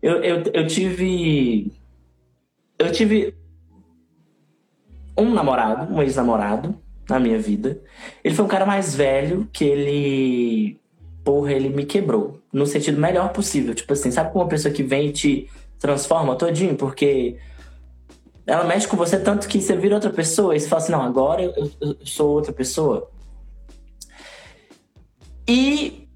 [0.02, 1.74] Eu, eu, eu tive.
[2.80, 3.36] Eu tive
[5.18, 7.82] um namorado, um ex-namorado na minha vida.
[8.24, 10.80] Ele foi um cara mais velho que ele.
[11.24, 12.40] Porra, ele me quebrou.
[12.54, 13.74] No sentido melhor possível.
[13.74, 16.76] Tipo assim, sabe como uma pessoa que vem e te transforma todinho?
[16.76, 17.38] Porque
[18.46, 21.02] ela mexe com você tanto que você vira outra pessoa e você fala assim, não,
[21.02, 23.10] agora eu, eu sou outra pessoa.
[25.48, 26.08] E,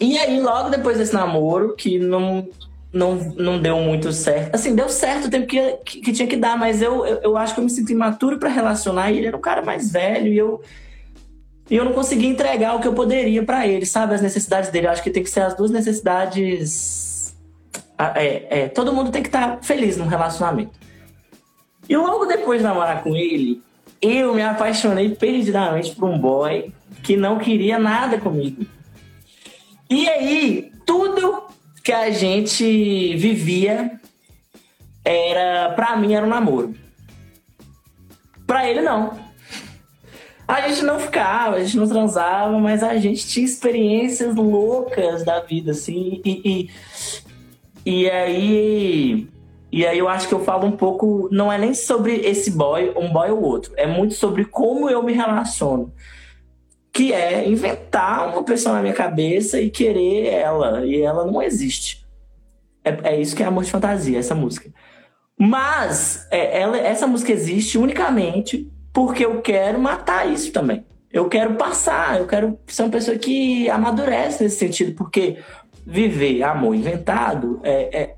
[0.00, 2.48] e aí, logo depois desse namoro, que não,
[2.92, 4.54] não, não deu muito certo.
[4.54, 7.36] Assim, deu certo o tempo que, que, que tinha que dar, mas eu, eu, eu,
[7.36, 10.32] acho que eu me sinto imaturo para relacionar e ele era um cara mais velho
[10.32, 10.62] e eu.
[11.70, 14.14] E eu não consegui entregar o que eu poderia para ele, sabe?
[14.14, 14.86] As necessidades dele.
[14.86, 17.36] Eu acho que tem que ser as duas necessidades.
[18.14, 20.70] É, é, todo mundo tem que estar tá feliz num relacionamento.
[21.86, 23.60] E logo depois de namorar com ele,
[24.00, 26.72] eu me apaixonei perdidamente por um boy
[27.02, 28.64] que não queria nada comigo.
[29.90, 31.47] E aí, tudo
[31.88, 33.98] que a gente vivia
[35.02, 36.74] era, pra mim, era um namoro.
[38.46, 39.18] Pra ele, não.
[40.46, 45.40] A gente não ficava, a gente não transava, mas a gente tinha experiências loucas da
[45.40, 46.20] vida, assim.
[46.22, 46.68] E,
[47.86, 49.26] e, e aí
[49.72, 52.92] e aí eu acho que eu falo um pouco, não é nem sobre esse boy,
[52.98, 55.90] um boy ou outro, é muito sobre como eu me relaciono.
[56.98, 62.04] Que é inventar uma pessoa na minha cabeça e querer ela, e ela não existe.
[62.84, 64.68] É, é isso que é amor de fantasia, essa música.
[65.38, 70.84] Mas é, ela, essa música existe unicamente porque eu quero matar isso também.
[71.12, 75.38] Eu quero passar, eu quero ser uma pessoa que amadurece nesse sentido, porque
[75.86, 78.14] viver amor inventado é, é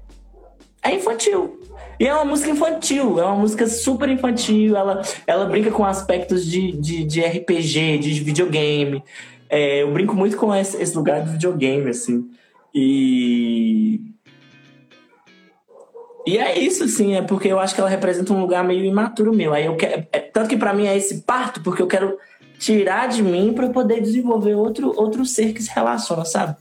[0.83, 1.60] é infantil.
[2.01, 4.75] E é uma música infantil, é uma música super infantil.
[4.75, 9.05] Ela, ela brinca com aspectos de, de, de RPG, de videogame.
[9.51, 12.31] É, eu brinco muito com esse, esse lugar de videogame, assim.
[12.75, 14.01] E.
[16.27, 19.35] E é isso, assim, é porque eu acho que ela representa um lugar meio imaturo
[19.35, 19.53] meu.
[19.53, 22.17] Aí eu quero, é, tanto que para mim é esse parto, porque eu quero
[22.59, 26.57] tirar de mim para poder desenvolver outro, outro ser que se relaciona, sabe?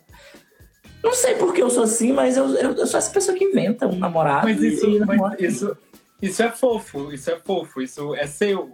[1.04, 3.88] Não sei porque eu sou assim, mas eu, eu, eu sou essa pessoa que inventa
[3.88, 4.48] um namorado.
[4.48, 5.78] Mas isso, e mas isso,
[6.22, 8.72] isso é fofo, isso é fofo, isso é seu.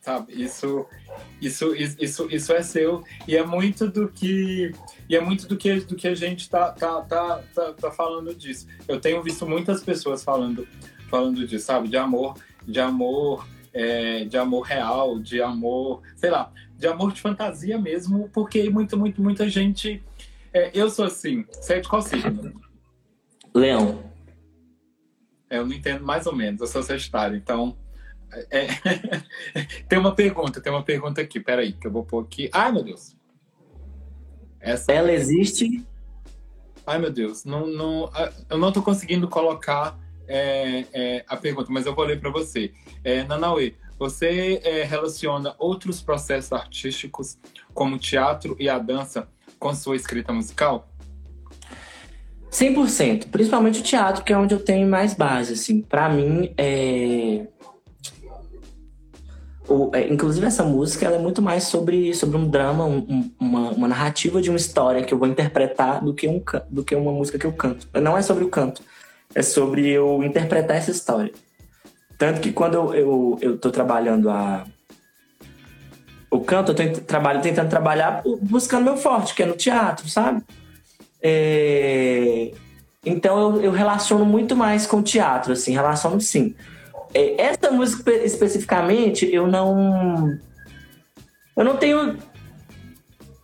[0.00, 0.34] Sabe?
[0.34, 0.86] Isso,
[1.40, 3.02] isso, isso, isso é seu.
[3.26, 4.72] E é muito do que.
[5.08, 8.34] E é muito do que, do que a gente tá, tá, tá, tá, tá falando
[8.34, 8.66] disso.
[8.86, 10.68] Eu tenho visto muitas pessoas falando,
[11.08, 11.88] falando disso, sabe?
[11.88, 12.34] De amor,
[12.66, 18.30] de amor é, de amor real, de amor, sei lá, de amor de fantasia mesmo,
[18.32, 20.00] porque muito, muito, muita gente.
[20.54, 22.54] É, eu sou assim, você é de qual signo?
[23.52, 24.04] Leão.
[25.50, 27.76] É, eu não entendo mais ou menos, eu sou Sagitário, então.
[28.50, 28.68] É...
[29.88, 32.48] tem uma pergunta, tem uma pergunta aqui, peraí, que eu vou pôr aqui.
[32.52, 33.16] Ai, meu Deus!
[34.60, 34.92] Essa...
[34.92, 35.84] Ela existe?
[36.86, 38.10] Ai, meu Deus, não, não,
[38.48, 42.72] eu não tô conseguindo colocar é, é, a pergunta, mas eu vou ler para você.
[43.02, 47.38] É, Nanauê, você é, relaciona outros processos artísticos,
[47.72, 50.88] como o teatro e a dança, com sua escrita musical?
[52.54, 55.82] 100%, principalmente o teatro, que é onde eu tenho mais base, assim.
[55.82, 57.46] Para mim, é...
[59.66, 63.70] O, é, inclusive essa música ela é muito mais sobre, sobre um drama, um, uma,
[63.70, 67.10] uma, narrativa de uma história que eu vou interpretar do que, um, do que uma
[67.10, 67.88] música que eu canto.
[68.00, 68.82] Não é sobre o canto,
[69.34, 71.32] é sobre eu interpretar essa história.
[72.18, 74.66] Tanto que quando eu, eu, eu tô trabalhando a,
[76.34, 80.42] o canto, eu tô trabalho, tentando trabalhar buscando meu forte, que é no teatro, sabe?
[81.22, 82.50] É...
[83.06, 86.54] Então eu, eu, relaciono muito mais com o teatro, assim, relaciono sim.
[87.12, 90.36] É, essa música especificamente, eu não.
[91.56, 92.18] Eu não tenho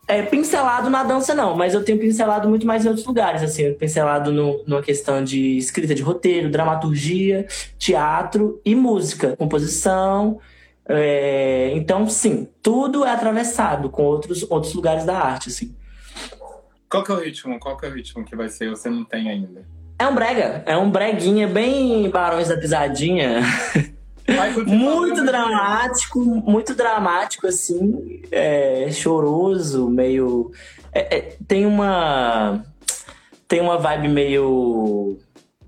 [0.09, 3.73] é, pincelado na dança, não, mas eu tenho pincelado muito mais em outros lugares, assim,
[3.75, 7.47] pincelado no, numa questão de escrita de roteiro, dramaturgia,
[7.79, 10.41] teatro e música, composição.
[10.93, 15.77] É, então, sim, tudo é atravessado com outros, outros lugares da arte, assim.
[16.89, 17.61] Qual que é o ritmo?
[17.61, 18.69] Qual que é o ritmo que vai ser?
[18.71, 19.65] Você não tem ainda?
[19.97, 23.43] É um brega, é um breguinha bem Barões da Pisadinha.
[24.67, 30.51] muito dramático, muito dramático, assim, é, choroso, meio.
[30.93, 32.65] É, é, tem uma.
[33.47, 35.19] Tem uma vibe meio.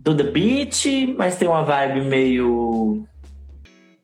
[0.01, 3.07] Do The Beat, mas tem uma vibe meio.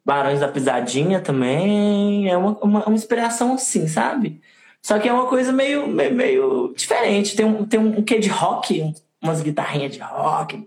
[0.08, 2.30] Barões da Pisadinha também.
[2.30, 4.40] É uma, uma, uma inspiração assim, sabe?
[4.80, 7.36] Só que é uma coisa meio, meio, meio diferente.
[7.36, 10.66] Tem um, tem um quê de rock, umas guitarrinhas de rock.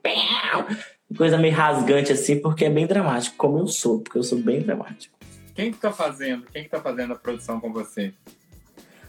[1.17, 4.61] Coisa meio rasgante assim, porque é bem dramático, como eu sou, porque eu sou bem
[4.61, 5.17] dramático.
[5.55, 6.45] Quem que tá fazendo?
[6.53, 8.13] Quem que tá fazendo a produção com você?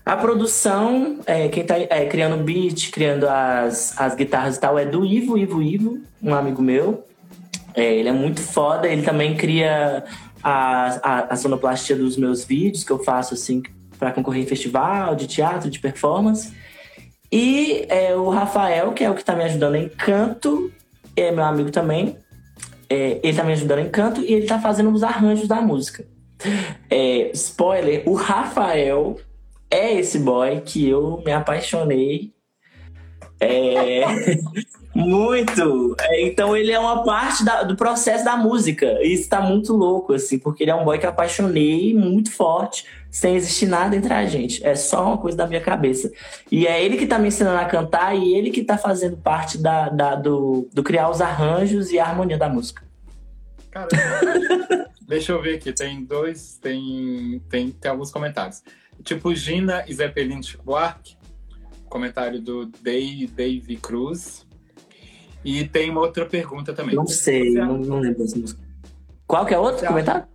[0.05, 4.87] A produção, é, quem tá é, criando beat, criando as, as guitarras e tal, é
[4.87, 7.07] do Ivo, Ivo, Ivo, um amigo meu.
[7.75, 10.05] É, ele é muito foda, ele também cria
[10.43, 13.63] a, a, a sonoplastia dos meus vídeos que eu faço assim
[13.99, 16.53] para concorrer em festival, de teatro, de performance.
[17.31, 20.71] E é, o Rafael, que é o que tá me ajudando em canto,
[21.17, 22.17] é meu amigo também.
[22.91, 26.05] É, ele tá me ajudando em canto e ele tá fazendo os arranjos da música.
[26.91, 29.17] É, spoiler, o Rafael
[29.71, 32.35] é esse boy que eu me apaixonei.
[33.41, 34.03] É,
[34.95, 35.97] muito!
[36.01, 38.87] É, então ele é uma parte da, do processo da música.
[39.03, 42.31] E isso tá muito louco, assim, porque ele é um boy que eu apaixonei muito
[42.31, 44.65] forte sem existir nada entre a gente.
[44.67, 46.11] É só uma coisa da minha cabeça.
[46.51, 49.59] E é ele que tá me ensinando a cantar e ele que tá fazendo parte
[49.59, 52.83] da, da do, do criar os arranjos e a harmonia da música.
[53.71, 53.93] Caramba.
[55.07, 58.63] Deixa eu ver aqui, tem dois, tem, tem, tem alguns comentários.
[59.05, 61.17] Tipo, Gina e Zeppelin Buarque,
[61.89, 64.47] comentário do Dave, Dave Cruz.
[65.45, 66.95] E tem uma outra pergunta também.
[66.95, 68.61] Não sei, não, não lembro dessa música.
[69.27, 70.27] Qual que é outro comentário?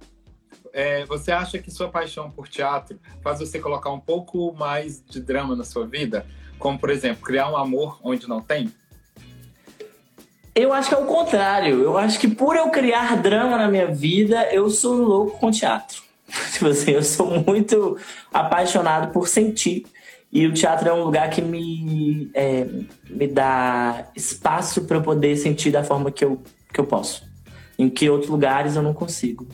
[0.78, 5.20] é, você acha que sua paixão por teatro faz você colocar um pouco mais de
[5.20, 6.24] drama na sua vida?
[6.60, 8.72] Como, por exemplo, criar um amor onde não tem?
[10.54, 11.82] Eu acho que é o contrário.
[11.82, 16.04] Eu acho que por eu criar drama na minha vida, eu sou louco com teatro.
[16.54, 17.98] Tipo assim, eu sou muito
[18.32, 19.84] apaixonado por sentir.
[20.32, 22.68] E o teatro é um lugar que me, é,
[23.10, 26.42] me dá espaço para eu poder sentir da forma que eu,
[26.74, 27.26] que eu posso.
[27.80, 29.48] Em que outros lugares eu não consigo.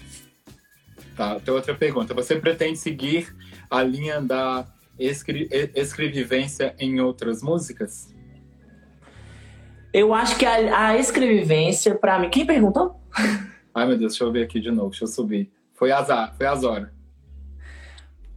[1.16, 2.14] Tá, tem outra pergunta.
[2.14, 3.36] Você pretende seguir
[3.70, 4.66] a linha da
[4.98, 8.14] escri escrevivência em outras músicas?
[9.94, 12.30] Eu acho que a, a escrevivência, pra mim.
[12.30, 13.00] Quem perguntou?
[13.76, 15.52] Ai, meu Deus, deixa eu ver aqui de novo, deixa eu subir.
[15.74, 16.93] Foi azar, foi azar.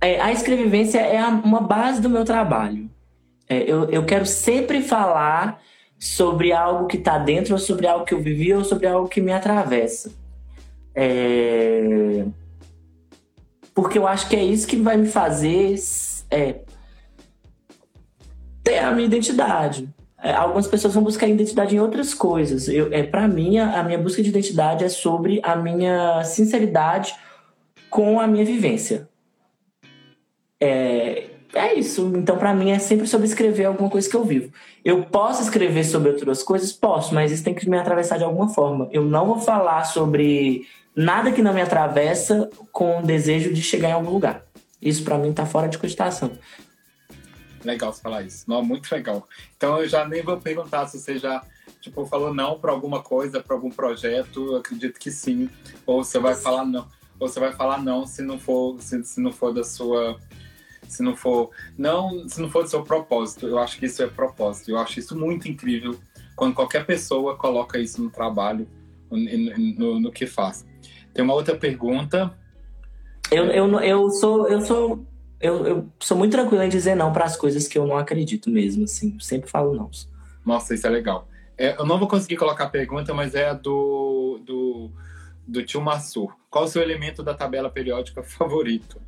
[0.01, 2.91] É, a escrevivência é uma base do meu trabalho.
[3.49, 5.61] É, eu, eu quero sempre falar
[5.99, 9.21] sobre algo que está dentro, ou sobre algo que eu vivi, ou sobre algo que
[9.21, 10.13] me atravessa.
[10.95, 12.25] É,
[13.75, 15.77] Porque eu acho que é isso que vai me fazer
[16.31, 16.57] é,
[18.63, 19.89] ter a minha identidade.
[20.23, 22.69] É, algumas pessoas vão buscar identidade em outras coisas.
[22.69, 27.15] Eu, é, para mim, a, a minha busca de identidade é sobre a minha sinceridade
[27.89, 29.09] com a minha vivência.
[30.61, 32.13] É, é isso.
[32.17, 34.53] Então, pra mim, é sempre sobre escrever alguma coisa que eu vivo.
[34.85, 36.73] Eu posso escrever sobre outras coisas?
[36.73, 38.89] Posso, mas isso tem que me atravessar de alguma forma.
[38.93, 43.91] Eu não vou falar sobre nada que não me atravessa com o desejo de chegar
[43.91, 44.45] em algum lugar.
[44.81, 46.31] Isso, pra mim, tá fora de cogitação.
[47.65, 48.45] Legal você falar isso.
[48.47, 49.27] Não, muito legal.
[49.57, 51.43] Então eu já nem vou perguntar se você já
[51.81, 54.53] tipo, falou não para alguma coisa, para algum projeto.
[54.53, 55.49] Eu acredito que sim.
[55.85, 56.87] Ou você vai falar não.
[57.19, 60.19] Ou você vai falar não se não for, se, se não for da sua.
[60.89, 61.51] Se não for.
[61.77, 63.47] Não, se não for do seu propósito.
[63.47, 64.71] Eu acho que isso é propósito.
[64.71, 65.99] Eu acho isso muito incrível
[66.37, 68.69] quando qualquer pessoa coloca isso no trabalho,
[69.11, 70.67] no, no, que faz.
[71.15, 72.33] Tem uma outra pergunta.
[73.31, 74.47] Eu, eu, eu sou.
[74.47, 75.05] Eu sou.
[75.41, 78.51] Eu, eu sou muito tranquilo em dizer não para as coisas que eu não acredito
[78.51, 79.19] mesmo, assim.
[79.19, 79.91] Sempre falo não.
[80.45, 81.29] Nossa, isso é legal.
[81.59, 84.91] É, eu não vou conseguir colocar a pergunta, mas é a do, do,
[85.47, 86.35] do tio Massur.
[86.51, 89.01] Qual o seu elemento da tabela periódica favorito?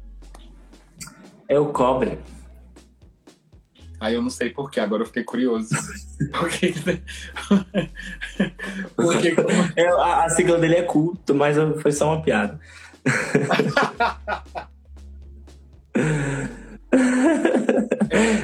[1.49, 2.19] É o cobre.
[4.01, 5.71] Aí eu não sei porquê, agora eu fiquei curioso.
[6.39, 7.03] Por que que-
[8.95, 12.61] Porque como- É, a, a sigla dele é culto, mas foi só uma piada.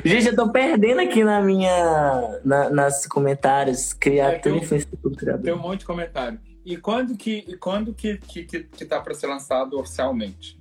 [0.05, 2.41] Gente, eu tô perdendo aqui na minha.
[2.45, 3.93] Na, nas comentários.
[3.93, 5.43] É, Criatura tem um- do criador.
[5.43, 6.39] tem um monte de comentário.
[6.65, 10.59] E quando que, e quando que, que, que, que tá para ser lançado oficialmente?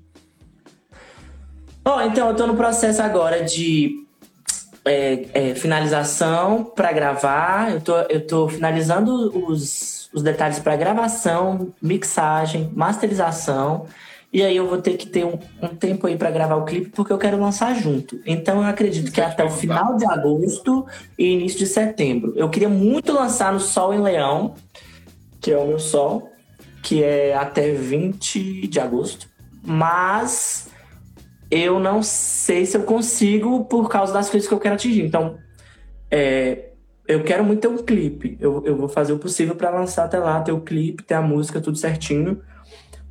[1.85, 4.05] Ó, então eu tô no processo agora de
[4.85, 7.73] é, é, finalização pra gravar.
[7.73, 13.85] Eu tô, eu tô finalizando os, os detalhes pra gravação, mixagem, masterização.
[14.31, 16.89] E aí eu vou ter que ter um, um tempo aí pra gravar o clipe,
[16.89, 18.19] porque eu quero lançar junto.
[18.25, 20.87] Então eu acredito que Isso até o final de agosto
[21.19, 22.33] e início de setembro.
[22.35, 24.55] Eu queria muito lançar no Sol em Leão,
[25.39, 26.31] que é o meu sol,
[26.81, 29.27] que é até 20 de agosto.
[29.61, 30.67] Mas
[31.49, 35.03] eu não sei se eu consigo por causa das coisas que eu quero atingir.
[35.03, 35.37] Então,
[36.09, 36.69] é,
[37.07, 38.37] eu quero muito ter um clipe.
[38.39, 41.21] Eu, eu vou fazer o possível para lançar até lá, ter o clipe, ter a
[41.21, 42.41] música, tudo certinho.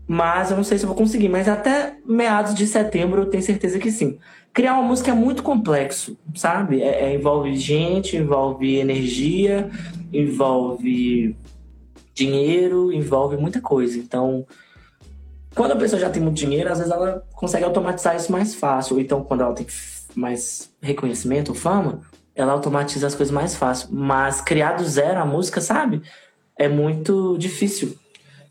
[0.07, 1.29] Mas eu não sei se eu vou conseguir.
[1.29, 4.19] Mas até meados de setembro eu tenho certeza que sim.
[4.53, 6.83] Criar uma música é muito complexo, sabe?
[6.83, 9.71] É, é, envolve gente, envolve energia,
[10.13, 11.35] envolve
[12.15, 13.99] dinheiro, envolve muita coisa.
[13.99, 14.47] Então,
[15.55, 18.99] quando a pessoa já tem muito dinheiro, às vezes ela consegue automatizar isso mais fácil.
[19.01, 19.67] Então, quando ela tem
[20.15, 22.01] mais reconhecimento ou fama,
[22.35, 23.89] ela automatiza as coisas mais fácil.
[23.93, 26.03] Mas criar do zero a música, sabe?
[26.57, 27.99] É muito difícil.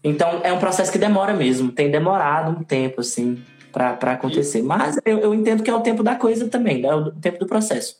[0.03, 1.71] Então, é um processo que demora mesmo.
[1.71, 4.61] Tem demorado um tempo, assim, pra, pra acontecer.
[4.61, 7.47] Mas eu, eu entendo que é o tempo da coisa também, é o tempo do
[7.47, 7.97] processo.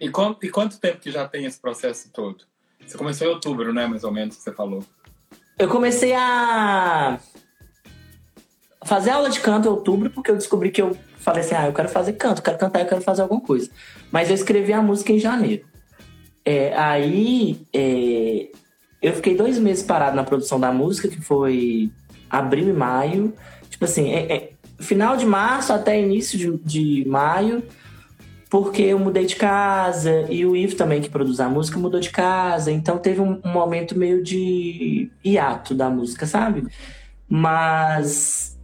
[0.00, 2.44] E quanto, e quanto tempo que já tem esse processo todo?
[2.86, 3.86] Você começou em outubro, né?
[3.86, 4.84] Mais ou menos, que você falou.
[5.58, 7.18] Eu comecei a
[8.86, 11.72] fazer aula de canto em outubro, porque eu descobri que eu falei assim: ah, eu
[11.72, 13.70] quero fazer canto, quero cantar, eu quero fazer alguma coisa.
[14.10, 15.64] Mas eu escrevi a música em janeiro.
[16.44, 18.48] É, aí é,
[19.02, 21.90] eu fiquei dois meses parado na produção da música, que foi
[22.30, 23.34] abril e maio.
[23.68, 27.62] Tipo assim, é- é final de março até início de, de maio,
[28.48, 32.10] porque eu mudei de casa e o Ivo também, que produz a música, mudou de
[32.10, 32.70] casa.
[32.70, 36.66] Então teve um, um momento meio de hiato da música, sabe?
[37.28, 38.55] Mas.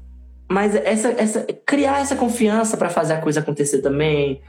[0.52, 4.42] Mas essa, essa, criar essa confiança para fazer a coisa acontecer também,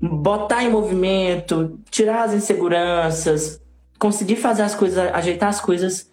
[0.00, 3.62] botar em movimento, tirar as inseguranças,
[3.98, 6.10] conseguir fazer as coisas, ajeitar as coisas,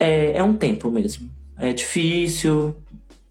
[0.00, 1.30] é, é um tempo mesmo.
[1.58, 2.74] É difícil.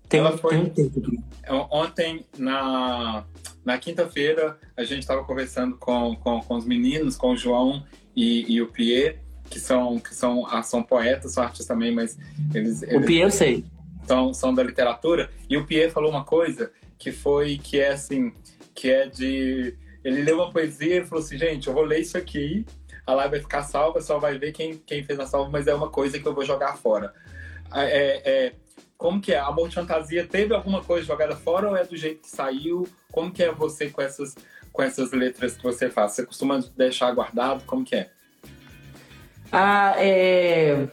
[0.08, 1.02] Tem, Ela foi- tem um tempo.
[1.42, 3.24] É, Ontem, na,
[3.66, 7.84] na quinta-feira, a gente estava conversando com, com, com os meninos, com o João
[8.16, 9.18] e, e o Pierre,
[9.50, 12.18] que são, que são, ah, são poetas, são artistas também, mas
[12.54, 13.66] eles, O eles Pia eu sei.
[14.06, 15.30] São, são da literatura.
[15.50, 18.34] E o Pierre falou uma coisa que foi, que é assim,
[18.74, 19.76] que é de...
[20.04, 22.66] Ele leu uma poesia e falou assim, gente, eu vou ler isso aqui,
[23.06, 25.74] a live vai ficar salva, só vai ver quem, quem fez a salva, mas é
[25.74, 27.14] uma coisa que eu vou jogar fora.
[27.74, 28.54] É, é,
[28.98, 29.40] como que é?
[29.40, 32.88] Amor de fantasia teve alguma coisa jogada fora ou é do jeito que saiu?
[33.12, 34.36] Como que é você com essas,
[34.72, 36.14] com essas letras que você faz?
[36.14, 37.66] Você costuma deixar guardado?
[37.66, 38.10] Como que é?
[39.52, 40.88] Ah, é...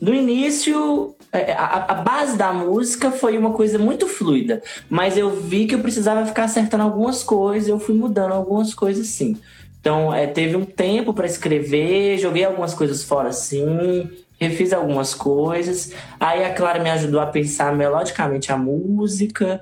[0.00, 5.66] No início, a, a, base da música foi uma coisa muito fluida, mas eu vi
[5.66, 9.38] que eu precisava ficar acertando algumas coisas, eu fui mudando algumas coisas sim.
[9.80, 14.08] Então, é, teve um tempo para escrever, joguei algumas coisas fora sim,
[14.38, 15.92] refiz algumas coisas.
[16.18, 19.60] Aí a Clara me ajudou a pensar melodicamente a música.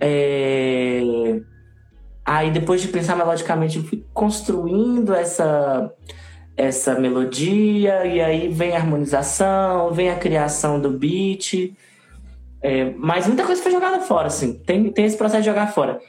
[0.00, 1.40] É...
[2.24, 5.92] Aí depois de pensar melodicamente, eu fui construindo essa
[6.58, 11.72] essa melodia e aí vem a harmonização, vem a criação do beat.
[12.60, 14.54] É, mas muita coisa foi jogada fora, assim.
[14.54, 16.00] Tem, tem esse processo de jogar fora.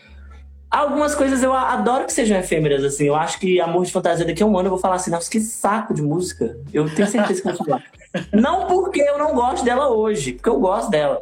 [0.72, 3.06] Algumas coisas eu adoro que sejam efêmeras, assim.
[3.06, 5.30] Eu acho que Amor de Fantasia daqui a um ano eu vou falar assim, nossa,
[5.30, 6.58] que saco de música.
[6.74, 7.84] Eu tenho certeza que eu vou falar.
[8.34, 11.22] não porque eu não gosto dela hoje, porque eu gosto dela.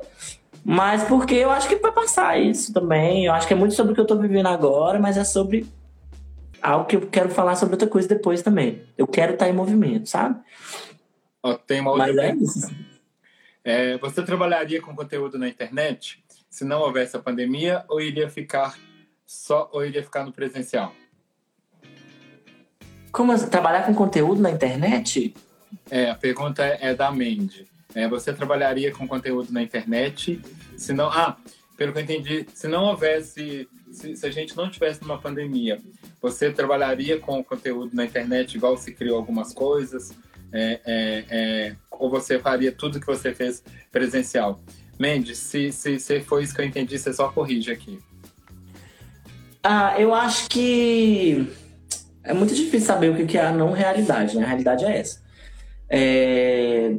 [0.63, 3.25] Mas porque eu acho que vai passar isso também.
[3.25, 5.65] Eu acho que é muito sobre o que eu tô vivendo agora, mas é sobre
[6.61, 8.83] algo que eu quero falar sobre outra coisa depois também.
[8.97, 10.39] Eu quero estar em movimento, sabe?
[11.43, 12.75] Ó, tem uma outra mas é isso.
[13.63, 18.77] É, você trabalharia com conteúdo na internet se não houvesse a pandemia ou iria ficar
[19.25, 20.93] só ou iria ficar no presencial?
[23.11, 23.49] Como assim?
[23.49, 25.33] trabalhar com conteúdo na internet?
[25.89, 27.67] É, a pergunta é, é da Mandy.
[27.93, 30.41] É, você trabalharia com conteúdo na internet?
[30.77, 31.37] Se não, ah,
[31.75, 35.81] pelo que eu entendi, se não houvesse, se, se, a gente não tivesse numa pandemia,
[36.21, 40.13] você trabalharia com conteúdo na internet igual se criou algumas coisas?
[40.51, 44.61] É, é, é, ou você faria tudo que você fez presencial?
[44.99, 47.99] Mendes, se, se, se foi isso que eu entendi, você só corrige aqui.
[49.63, 51.47] Ah, eu acho que
[52.23, 54.43] é muito difícil saber o que é a não realidade, né?
[54.43, 55.21] A realidade é essa.
[55.89, 56.95] É...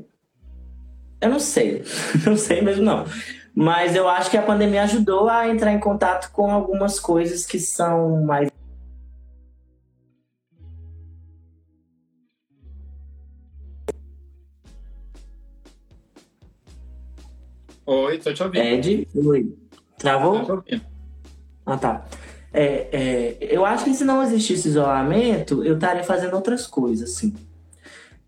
[1.20, 1.82] Eu não sei,
[2.24, 3.04] não sei mesmo não.
[3.60, 7.58] Mas eu acho que a pandemia ajudou a entrar em contato com algumas coisas que
[7.58, 8.48] são mais
[17.84, 18.64] Oi, tô te ouvindo.
[18.64, 19.52] Ed, oi.
[19.98, 20.38] Travou?
[20.38, 20.86] Tô te ouvindo.
[21.66, 22.06] Ah, tá.
[22.52, 27.34] É, é, eu acho que se não existisse isolamento, eu estaria fazendo outras coisas, assim.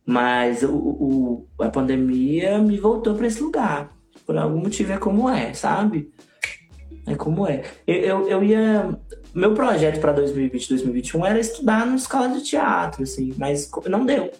[0.04, 3.99] Mas o, o a pandemia me voltou para esse lugar.
[4.30, 6.08] Por algum motivo é como é, sabe?
[7.04, 7.64] É como é.
[7.84, 8.96] Eu, eu, eu ia.
[9.34, 14.30] Meu projeto para 2020, 2021 era estudar na escola de teatro, assim, mas não deu.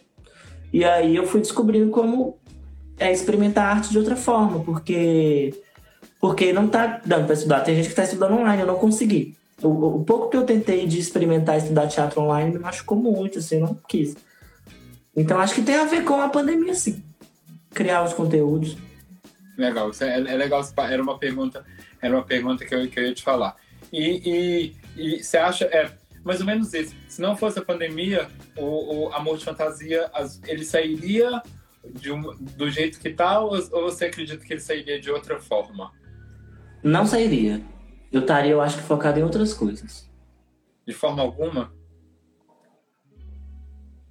[0.72, 2.38] E aí eu fui descobrindo como
[3.01, 5.61] é experimentar arte de outra forma, porque
[6.20, 7.62] porque não tá dando para estudar.
[7.62, 9.36] Tem gente que está estudando online, eu não consegui.
[9.61, 13.57] O, o, pouco que eu tentei de experimentar estudar teatro online me machucou muito, assim,
[13.57, 14.16] eu não quis.
[15.16, 17.03] Então acho que tem a ver com a pandemia, sim.
[17.74, 18.76] Criar os conteúdos.
[19.61, 20.62] Legal, é, é legal.
[20.76, 21.64] Era uma pergunta,
[22.00, 23.56] era uma pergunta que eu, que eu ia te falar.
[23.92, 25.90] E, e, e você acha, é
[26.24, 26.94] mais ou menos isso.
[27.08, 30.11] Se não fosse a pandemia, o, o Amor de Fantasia,
[30.46, 31.42] ele sairia
[32.06, 35.92] um, do jeito que tá, ou, ou você acredita que ele sairia de outra forma?
[36.82, 37.62] Não sairia
[38.12, 40.11] eu estaria, eu acho que, focado em outras coisas.
[40.86, 41.72] De forma alguma?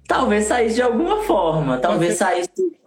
[0.08, 1.78] Talvez saísse de alguma forma.
[1.78, 2.18] Talvez você...
[2.18, 2.79] saísse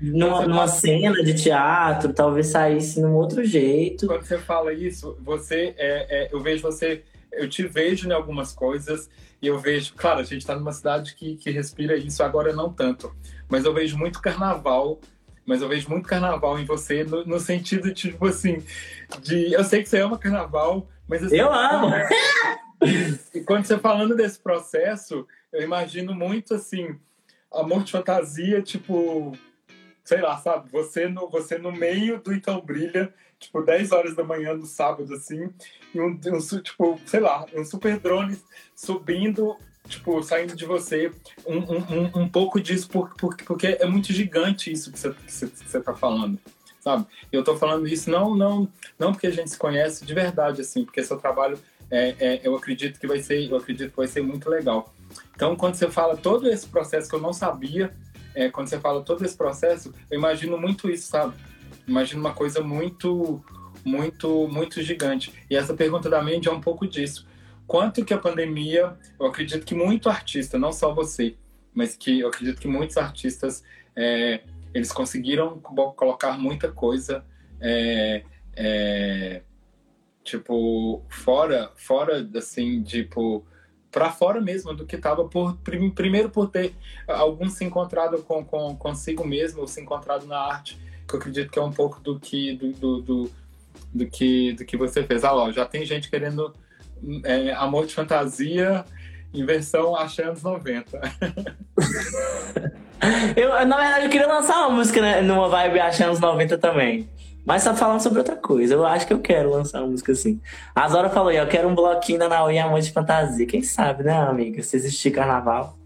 [0.00, 4.06] numa, numa cena de teatro, talvez saísse num outro jeito.
[4.06, 8.52] Quando você fala isso, você é, é, eu vejo você, eu te vejo em algumas
[8.52, 9.08] coisas
[9.40, 12.72] e eu vejo, claro, a gente está numa cidade que, que respira isso, agora não
[12.72, 13.14] tanto,
[13.48, 15.00] mas eu vejo muito carnaval
[15.46, 18.62] mas eu vejo muito carnaval em você no, no sentido, tipo assim,
[19.22, 19.52] de.
[19.52, 21.22] Eu sei que você ama carnaval, mas.
[21.22, 21.92] Assim, eu amo!
[23.32, 26.98] E quando você falando desse processo, eu imagino muito assim,
[27.50, 29.32] amor de fantasia, tipo,
[30.06, 30.70] sei lá, sabe?
[30.70, 35.12] Você no, você no meio do Então Brilha, tipo, 10 horas da manhã no sábado,
[35.12, 35.52] assim,
[35.92, 38.38] e um, um tipo, sei lá, um super drone
[38.74, 39.56] subindo
[39.88, 41.12] tipo, saindo de você
[41.46, 45.32] um, um, um pouco disso, por, por, porque é muito gigante isso que você, que
[45.32, 46.38] você, que você tá falando,
[46.80, 47.06] sabe?
[47.30, 50.84] Eu tô falando isso não, não, não porque a gente se conhece de verdade, assim,
[50.84, 54.22] porque seu trabalho, é, é, eu acredito que vai ser, eu acredito que vai ser
[54.22, 54.92] muito legal.
[55.34, 57.94] Então, quando você fala todo esse processo que eu não sabia,
[58.36, 61.34] é, quando você fala todo esse processo, eu imagino muito isso, sabe?
[61.88, 63.44] Imagino uma coisa muito,
[63.84, 65.32] muito, muito gigante.
[65.50, 67.26] E essa pergunta da Mandy é um pouco disso
[67.66, 71.36] quanto que a pandemia, eu acredito que muito artista, não só você,
[71.74, 73.62] mas que eu acredito que muitos artistas
[73.94, 77.24] é, eles conseguiram colocar muita coisa
[77.60, 78.22] é,
[78.54, 79.42] é,
[80.22, 83.46] tipo fora fora assim tipo
[83.96, 85.56] para fora mesmo do que estava por
[85.94, 86.74] primeiro por ter
[87.08, 90.78] alguns se encontrado com, com consigo mesmo ou se encontrado na arte
[91.08, 93.30] que eu acredito que é um pouco do que do, do, do,
[93.94, 96.52] do que do que você fez ah, ó, já tem gente querendo
[97.24, 98.84] é, Amor de Fantasia
[99.32, 101.00] em versão achei anos 90.
[103.36, 107.08] Eu, na verdade, eu queria lançar uma música né, numa vibe achando os 90 também.
[107.46, 108.74] Mas só falando sobre outra coisa.
[108.74, 110.40] Eu acho que eu quero lançar uma música assim.
[110.74, 113.46] A Zora falou, eu quero um bloquinho da Naui Amor de Fantasia.
[113.46, 114.60] Quem sabe, né, amiga?
[114.64, 115.78] Se existir carnaval.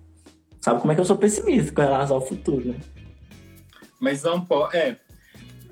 [0.58, 2.76] Sabe como é que eu sou pessimista com relação ao futuro, né?
[4.00, 4.74] Mas não pode.
[4.74, 4.96] É.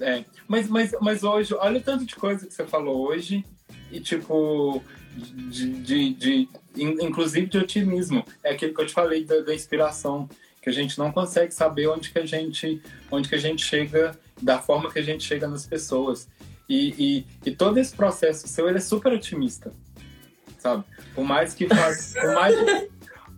[0.00, 0.24] é.
[0.46, 3.42] Mas, mas, mas hoje, olha o tanto de coisa que você falou hoje.
[3.90, 4.82] E tipo,
[5.16, 8.22] de, de, de, inclusive de otimismo.
[8.44, 10.28] É aquilo que eu te falei da, da, inspiração,
[10.60, 14.18] que a gente não consegue saber onde que a gente, onde que a gente chega,
[14.40, 16.28] da forma que a gente chega nas pessoas.
[16.68, 19.72] E, e, e todo esse processo seu, ele é super otimista,
[20.58, 20.84] sabe?
[21.14, 22.88] Por mais que faz, por mais,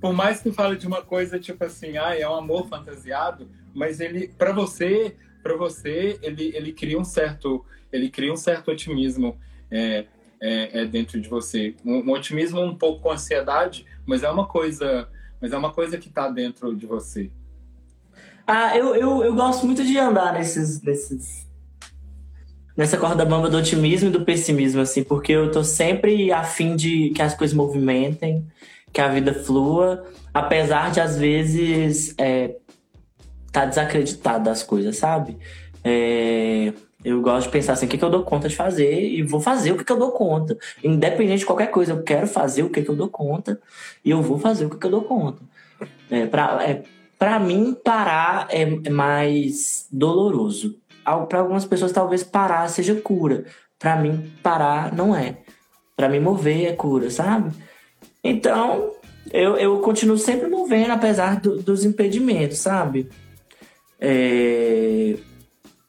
[0.01, 4.01] por mais que fale de uma coisa tipo assim, ah, é um amor fantasiado, mas
[4.01, 9.39] ele, para você, para você, ele, ele cria um certo, ele cria um certo otimismo.
[9.71, 10.07] É,
[10.41, 11.75] é, é dentro de você.
[11.85, 15.09] Um, um, otimismo um pouco com ansiedade, mas é uma coisa,
[15.41, 17.31] mas é uma coisa que está dentro de você.
[18.53, 21.47] Ah, eu, eu, eu gosto muito de andar nesses, nesses
[22.77, 27.11] nessa corda bamba do otimismo e do pessimismo, assim, porque eu tô sempre afim de
[27.11, 28.45] que as coisas movimentem,
[28.93, 32.57] que a vida flua, apesar de às vezes é,
[33.53, 35.39] tá desacreditado das coisas, sabe?
[35.85, 36.73] É,
[37.05, 39.41] eu gosto de pensar assim, o que, que eu dou conta de fazer e vou
[39.41, 40.59] fazer o que, que eu dou conta.
[40.83, 43.61] Independente de qualquer coisa, eu quero fazer o que, que eu dou conta
[44.05, 45.41] e eu vou fazer o que, que eu dou conta.
[46.11, 46.83] É, pra, é,
[47.21, 50.81] pra mim, parar é, é mais doloroso.
[51.29, 53.45] Para algumas pessoas, talvez parar seja cura.
[53.79, 55.37] Para mim, parar não é.
[55.95, 57.55] Para mim, mover é cura, sabe?
[58.25, 58.93] Então,
[59.31, 63.11] eu, eu continuo sempre movendo, apesar do, dos impedimentos, sabe?
[64.01, 65.17] É,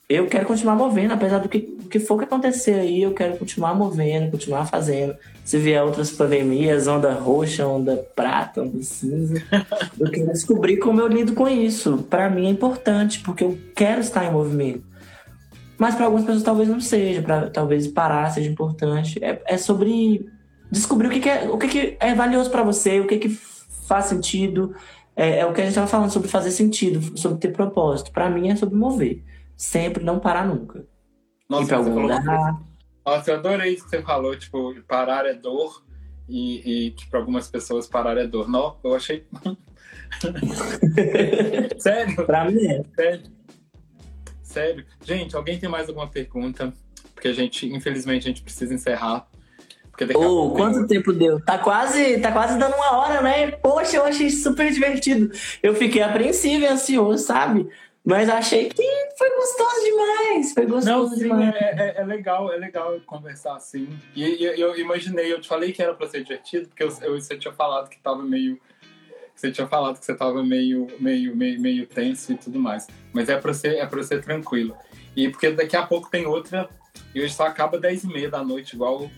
[0.10, 3.76] eu quero continuar movendo, apesar do que, que for que acontecer aí, eu quero continuar
[3.76, 5.16] movendo, continuar fazendo.
[5.44, 9.44] Se vier outras pandemias, onda roxa, onda prata, onda cinza,
[10.00, 12.00] eu quero descobrir como eu lido com isso.
[12.10, 14.84] Para mim é importante, porque eu quero estar em movimento.
[15.78, 19.24] Mas para algumas pessoas talvez não seja, para talvez parar seja importante.
[19.24, 20.26] É, é sobre
[20.72, 23.30] descobrir o que, que é, o que, que é valioso para você, o que, que
[23.30, 24.74] faz sentido.
[25.16, 28.12] É, é o que a gente estava falando sobre fazer sentido, sobre ter propósito.
[28.12, 29.22] Para mim é sobre mover
[29.62, 30.84] sempre não parar nunca.
[31.52, 32.62] Nossa, Ir pra algum lugar.
[33.06, 35.84] Nossa, eu adorei isso que você falou, tipo, parar é dor
[36.30, 38.50] e, e tipo, algumas pessoas parar é dor.
[38.50, 39.26] Não, eu achei.
[41.78, 42.26] Sério?
[42.26, 42.82] Pra mim é.
[42.96, 43.24] Sério.
[44.42, 44.86] Sério.
[45.04, 46.74] Gente, alguém tem mais alguma pergunta?
[47.14, 49.28] Porque a gente, infelizmente, a gente precisa encerrar.
[49.92, 51.44] Porque oh, quanto tempo deu?
[51.44, 53.52] Tá quase, tá quase dando uma hora, né?
[53.52, 55.30] Poxa, eu achei super divertido.
[55.62, 57.70] Eu fiquei apreensivo e ansioso, sabe?
[58.04, 58.84] Mas achei que
[59.18, 60.54] foi gostoso demais.
[60.54, 61.56] Foi gostoso Não, sim, demais.
[61.56, 63.88] É, é, é, legal, é legal conversar assim.
[64.16, 67.20] E, e, eu imaginei, eu te falei que era pra ser divertido, porque eu, eu,
[67.20, 68.60] você tinha falado que tava meio.
[69.36, 72.88] Você tinha falado que você tava meio, meio, meio, meio tenso e tudo mais.
[73.14, 74.76] Mas é pra ser, é pra ser tranquilo.
[75.16, 76.70] E porque daqui a pouco tem outra.
[77.14, 79.10] E hoje só acaba 10 e meia da noite, igual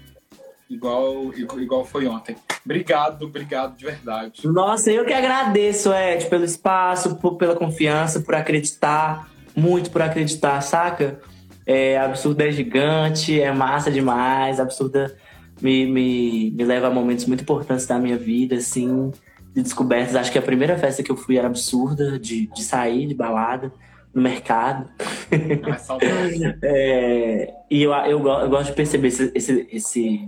[0.74, 2.36] igual, igual foi ontem.
[2.65, 4.47] Obrigado, obrigado de verdade.
[4.47, 10.61] Nossa, eu que agradeço, Ed, pelo espaço, por, pela confiança, por acreditar, muito por acreditar,
[10.61, 11.19] saca?
[11.65, 15.15] É, absurda é gigante, é massa demais, absurda
[15.61, 19.11] me, me, me leva a momentos muito importantes da minha vida, assim,
[19.53, 20.15] de descobertas.
[20.15, 23.71] Acho que a primeira festa que eu fui era absurda, de, de sair de balada
[24.13, 24.89] no mercado.
[26.61, 30.28] é, e eu, eu, eu, gosto de perceber esse, esse, esse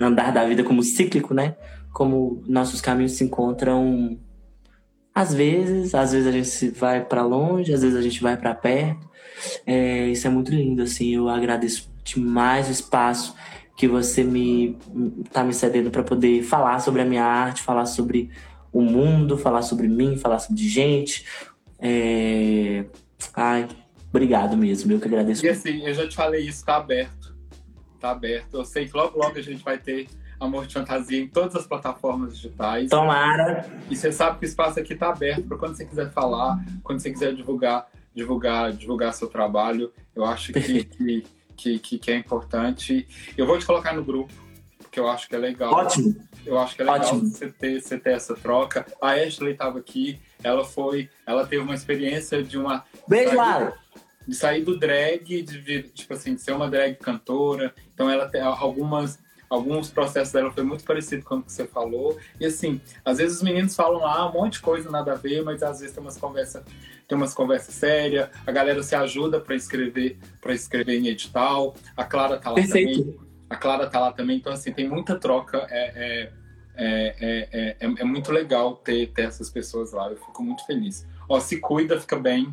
[0.00, 1.56] andar da vida como cíclico, né?
[1.92, 4.18] Como nossos caminhos se encontram
[5.16, 8.54] às vezes, às vezes a gente vai para longe, às vezes a gente vai para
[8.54, 9.08] perto.
[9.64, 11.14] É, isso é muito lindo, assim.
[11.14, 13.34] Eu agradeço demais o espaço
[13.78, 14.76] que você me
[15.32, 18.30] tá me cedendo para poder falar sobre a minha arte, falar sobre
[18.70, 21.24] o mundo, falar sobre mim, falar sobre gente.
[21.78, 22.84] É...
[23.34, 23.66] Ai,
[24.10, 25.46] obrigado mesmo, eu que agradeço.
[25.46, 27.35] E assim, eu já te falei isso, tá aberto
[28.06, 28.54] tá aberto.
[28.54, 31.66] Eu sei que logo, logo a gente vai ter Amor de Fantasia em todas as
[31.66, 32.90] plataformas digitais.
[32.90, 33.66] Tomara!
[33.90, 37.00] E você sabe que o espaço aqui tá aberto para quando você quiser falar, quando
[37.00, 39.92] você quiser divulgar, divulgar, divulgar seu trabalho.
[40.14, 40.84] Eu acho que,
[41.56, 43.08] que, que, que, é importante.
[43.36, 44.32] Eu vou te colocar no grupo,
[44.78, 45.72] porque eu acho que é legal.
[45.72, 46.14] Ótimo!
[46.44, 48.86] Eu acho que é legal você ter, você ter essa troca.
[49.00, 52.84] A Ashley estava aqui, ela foi, ela teve uma experiência de uma.
[53.08, 53.74] Beijo, Lara!
[54.26, 57.72] de sair do drag, de, de, tipo assim, de ser uma drag cantora.
[57.96, 59.18] Então ela tem algumas
[59.48, 62.18] alguns processos dela foi muito parecido com o que você falou.
[62.38, 65.42] E assim, às vezes os meninos falam lá um monte de coisa nada a ver,
[65.42, 66.62] mas às vezes tem umas conversas
[67.08, 71.76] tem umas conversas sérias, a galera se ajuda para escrever, para escrever em edital.
[71.96, 72.98] A Clara tá lá Perfeito.
[72.98, 73.18] também.
[73.48, 75.68] A Clara tá lá também, então assim, tem muita troca.
[75.70, 76.32] É, é,
[76.76, 80.10] é, é, é, é muito legal ter, ter essas pessoas lá.
[80.10, 81.06] Eu fico muito feliz.
[81.28, 82.52] Ó, se cuida, fica bem.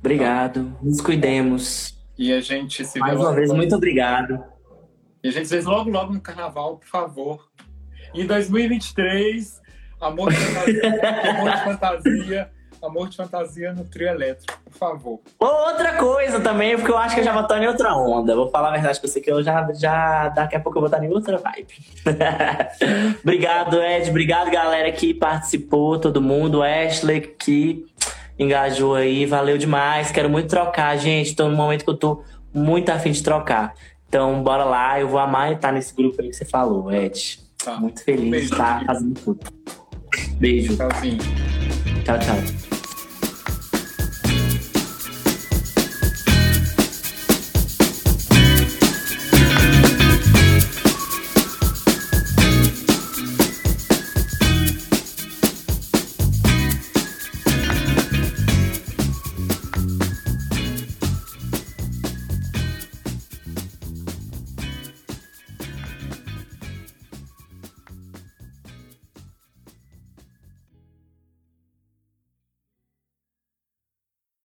[0.00, 0.76] Obrigado.
[0.82, 2.01] Nos cuidemos.
[2.22, 3.58] E a gente se Mais vê uma logo vez, logo.
[3.58, 4.44] muito obrigado.
[5.24, 7.48] E a gente se vê logo, logo no carnaval, por favor.
[8.14, 9.60] Em 2023,
[10.00, 11.00] amor de fantasia,
[11.34, 12.50] amor de fantasia,
[12.80, 15.20] amor de fantasia no trio elétrico, por favor.
[15.36, 18.36] Outra coisa também, porque eu acho que eu já vou estar em outra onda.
[18.36, 20.88] Vou falar a verdade pra você que eu já, já daqui a pouco eu vou
[20.88, 21.74] estar em outra vibe.
[23.20, 24.10] obrigado, Ed.
[24.10, 26.62] Obrigado, galera que participou, todo mundo.
[26.62, 27.84] Ashley que
[28.38, 29.26] engajou aí.
[29.26, 30.10] Valeu demais.
[30.10, 31.34] Quero muito trocar, gente.
[31.34, 32.22] Tô num momento que eu tô
[32.52, 33.74] muito afim de trocar.
[34.08, 35.00] Então, bora lá.
[35.00, 37.38] Eu vou amar estar nesse grupo aí que você falou, Ed.
[37.64, 37.76] Tá.
[37.76, 38.86] Muito feliz de estar querido.
[38.86, 39.40] fazendo tudo.
[40.38, 40.76] Beijo.
[40.76, 41.18] Tchauzinho.
[42.04, 42.71] Tchau, tchau.